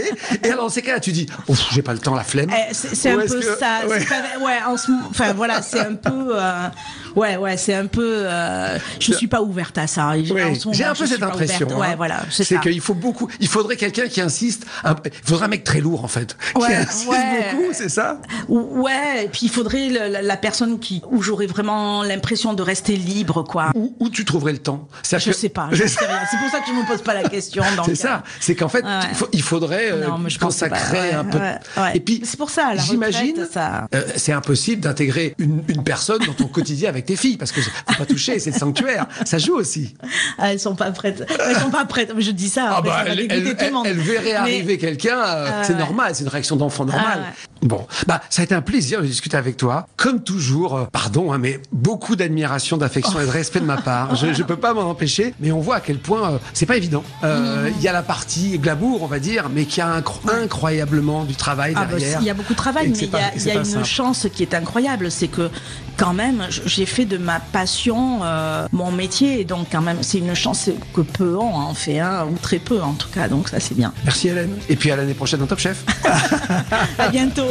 Et 0.44 0.50
alors, 0.52 0.66
dans 0.66 0.70
ces 0.70 0.82
cas-là, 0.82 1.00
tu 1.00 1.12
dis, 1.12 1.28
j'ai 1.72 1.82
pas 1.82 1.94
le 1.94 2.00
temps, 2.00 2.16
la 2.16 2.24
flemme. 2.24 2.50
Eh, 2.52 2.74
c'est 2.74 3.12
un 3.12 3.18
peu 3.18 3.26
que- 3.28 3.42
ça. 3.58 3.80
ouais. 3.88 4.00
c'est 4.00 4.08
pas- 4.08 4.40
ouais, 4.46 4.58
en 4.68 4.78
ce, 4.78 4.92
enfin 5.10 5.34
voilà, 5.34 5.62
c'est 5.62 5.80
un 5.80 5.96
peu. 5.96 6.30
euh, 6.36 6.68
ouais, 7.16 7.38
ouais, 7.38 7.58
c'est 7.58 7.74
un 7.74 7.86
peu. 7.88 8.24
euh, 8.26 8.78
je 9.00 9.14
suis 9.14 9.28
pas 9.28 9.42
ouverte 9.42 9.78
à 9.78 9.88
ça. 9.88 10.12
Oui, 10.12 10.26
j'ai 10.72 10.84
un 10.86 10.94
peu 10.94 11.06
cette 11.06 11.24
impression. 11.24 11.68
hein. 11.72 11.78
Ouais, 11.78 11.96
voilà, 11.96 12.22
c'est 12.30 12.60
qu'il 12.60 12.82
faut 12.82 12.94
beaucoup. 12.94 13.28
Il 13.40 13.48
faudrait 13.48 13.76
quelqu'un 13.78 14.08
qui 14.08 14.22
insiste. 14.22 14.66
un- 14.84 14.96
Il 15.06 15.12
faudrait 15.28 15.46
un 15.46 15.50
mec 15.50 15.64
très 15.64 15.82
lourd 15.82 16.04
en 16.04 16.08
fait. 16.08 16.36
qui 16.56 16.62
Ouais, 16.62 16.76
insiste 16.76 17.10
ouais. 17.10 17.52
beaucoup, 17.54 17.74
c'est 17.74 17.90
ça? 17.90 18.20
Ouais, 18.48 19.26
et 19.26 19.28
puis 19.28 19.42
il 19.44 19.50
faudrait 19.50 19.90
le- 19.90 20.08
la, 20.12 20.22
la 20.22 20.38
personne 20.38 20.80
qui 20.80 21.02
où 21.12 21.22
j'aurais 21.22 21.46
vraiment 21.48 22.04
l'impression 22.04 22.54
de 22.54 22.62
rester 22.62 22.96
libre, 22.96 23.44
quoi. 23.44 23.70
où, 23.76 23.96
où 24.00 24.10
tu 24.10 24.26
trouverais 24.26 24.52
le 24.54 24.58
temps? 24.60 24.88
Je 25.10 25.18
que- 25.18 25.32
sais 25.34 25.50
pas, 25.50 25.70
je 25.72 25.86
sais 25.88 26.06
rien. 26.06 26.20
C'est 26.30 26.38
pour 26.38 26.50
ça 26.50 26.60
que 26.60 26.68
je 26.68 26.74
me 26.74 26.86
pose 26.88 27.02
pas 27.02 27.14
la 27.14 27.28
question. 27.28 27.64
C'est 27.86 27.96
ça. 27.96 28.24
C'est 28.40 28.56
qu'en 28.56 28.70
fait, 28.70 28.84
Ouais, 28.84 29.28
il 29.34 29.42
faudrait 29.44 29.92
euh, 29.92 30.08
Non, 30.08 30.18
mais 30.18 30.30
je 30.30 30.40
pense 30.40 30.56
que 30.60 30.66
consacrer 30.66 31.12
un 31.14 31.26
peu. 31.26 31.40
Et 31.94 32.00
puis, 32.00 32.22
C'est 32.24 32.38
pour 32.38 32.50
ça, 32.50 32.76
j'imagine, 32.76 33.48
ça- 33.52 33.88
euh, 33.94 34.04
c'est 34.16 34.32
impossible 34.34 34.82
d'intégrer 34.82 35.36
une, 35.38 35.64
une 35.68 35.84
personne 35.84 36.20
dans 36.26 36.34
ton 36.34 36.48
quotidien 36.48 36.90
avec 36.90 37.01
tes 37.06 37.16
filles 37.16 37.38
parce 37.38 37.52
que 37.52 37.62
faut 37.62 37.72
pas 37.98 38.06
toucher, 38.06 38.40
c'est 38.40 38.52
le 38.52 38.58
sanctuaire. 38.58 39.08
Ça 39.26 39.38
joue 39.38 39.56
aussi. 39.56 39.96
Ah, 40.38 40.52
elles 40.54 40.60
sont 40.60 40.76
pas 40.76 40.92
prêtes. 40.92 41.26
Elles 41.48 41.58
sont 41.60 41.70
pas 41.72 41.86
prêtes. 41.86 42.12
Je 42.18 42.32
dis 42.32 42.50
ça. 42.50 42.76
Ah 42.78 42.82
bah, 42.82 43.04
ça 43.06 43.12
elle, 43.12 43.20
elle- 43.30 44.00
verrait 44.00 44.24
Mais- 44.26 44.34
arriver 44.36 44.78
quelqu'un, 44.78 45.20
euh, 45.20 45.48
Ah, 45.52 45.64
c'est 45.64 45.76
normal, 45.76 46.16
c'est 46.16 46.24
une 46.24 46.30
réaction 46.30 46.56
d'enfant 46.56 46.86
normale. 46.86 47.24
Bon, 47.62 47.86
bah 48.08 48.22
ça 48.30 48.42
a 48.42 48.46
été 48.46 48.56
un 48.56 48.62
plaisir 48.62 49.02
de 49.02 49.06
discuter 49.08 49.38
avec 49.38 49.56
toi. 49.58 49.88
Comme 49.98 50.24
toujours, 50.24 50.76
euh, 50.78 50.86
pardon, 50.92 51.32
hein, 51.32 51.38
mais 51.38 51.60
beaucoup 51.72 52.16
d'admiration, 52.16 52.78
d'affection 52.78 53.20
et 53.22 53.26
de 53.26 53.30
respect 53.30 53.60
de 53.60 53.66
ma 53.66 53.78
part. 53.78 54.16
Je, 54.16 54.34
je 54.34 54.44
peux 54.44 54.56
pas 54.58 54.74
m'en 54.74 54.90
empêcher, 54.90 55.34
mais 55.40 55.52
on 55.52 55.60
voit 55.60 55.76
à 55.76 55.80
quel 55.82 56.00
point 56.00 56.32
euh, 56.34 56.38
c'est 56.54 56.66
pas 56.66 56.78
évident. 56.78 57.04
Euh, 57.24 57.70
Il 57.78 57.82
y 57.84 57.88
a 57.88 57.94
la 57.94 58.02
partie 58.04 58.58
glamour, 58.58 59.04
on 59.04 59.08
va 59.08 59.20
dire, 59.20 59.50
mais 59.54 59.66
qui 59.66 59.80
a 59.82 60.00
incro- 60.00 60.22
incroyablement 60.44 61.24
du 61.24 61.36
travail 61.36 61.74
Ah 61.76 61.86
bah, 61.86 61.98
derrière. 61.98 62.20
il 62.22 62.26
y 62.26 62.30
a 62.30 62.34
beaucoup 62.34 62.54
de 62.54 62.58
travail, 62.58 62.90
mais 62.90 62.98
il 62.98 63.10
y 63.48 63.50
a, 63.50 63.54
y 63.54 63.58
une 63.58 63.66
simple. 63.66 63.86
chance 63.86 64.28
qui 64.34 64.42
est 64.44 64.54
incroyable, 64.54 65.12
c'est 65.12 65.28
que 65.28 65.50
quand 65.98 66.14
même, 66.14 66.48
j'ai 66.66 66.86
fait 66.88 67.06
de 67.06 67.18
ma 67.18 67.40
passion 67.40 68.22
mon 68.72 68.92
métier, 68.92 69.44
donc 69.46 69.68
quand 69.72 69.82
même, 69.82 69.98
c'est 70.02 70.18
une 70.18 70.34
chance 70.34 70.70
que 70.94 71.02
peu 71.02 71.36
ont 71.38 71.54
en 71.56 71.74
fait, 71.74 72.00
hein, 72.00 72.26
ou 72.32 72.38
très 72.38 72.58
peu 72.60 72.82
en 72.82 72.94
tout 72.94 73.10
cas, 73.10 73.28
donc 73.28 73.50
ça 73.50 73.60
c'est 73.60 73.76
bien. 73.76 73.94
Merci 74.04 74.30
Hélène. 74.30 74.58
Et 74.70 74.76
puis 74.76 74.90
à 74.92 74.96
l'année 74.96 75.14
prochaine 75.14 75.40
dans 75.40 75.46
Top 75.48 75.60
Chef. 75.60 75.84
À 76.98 77.10
bientôt. 77.10 77.51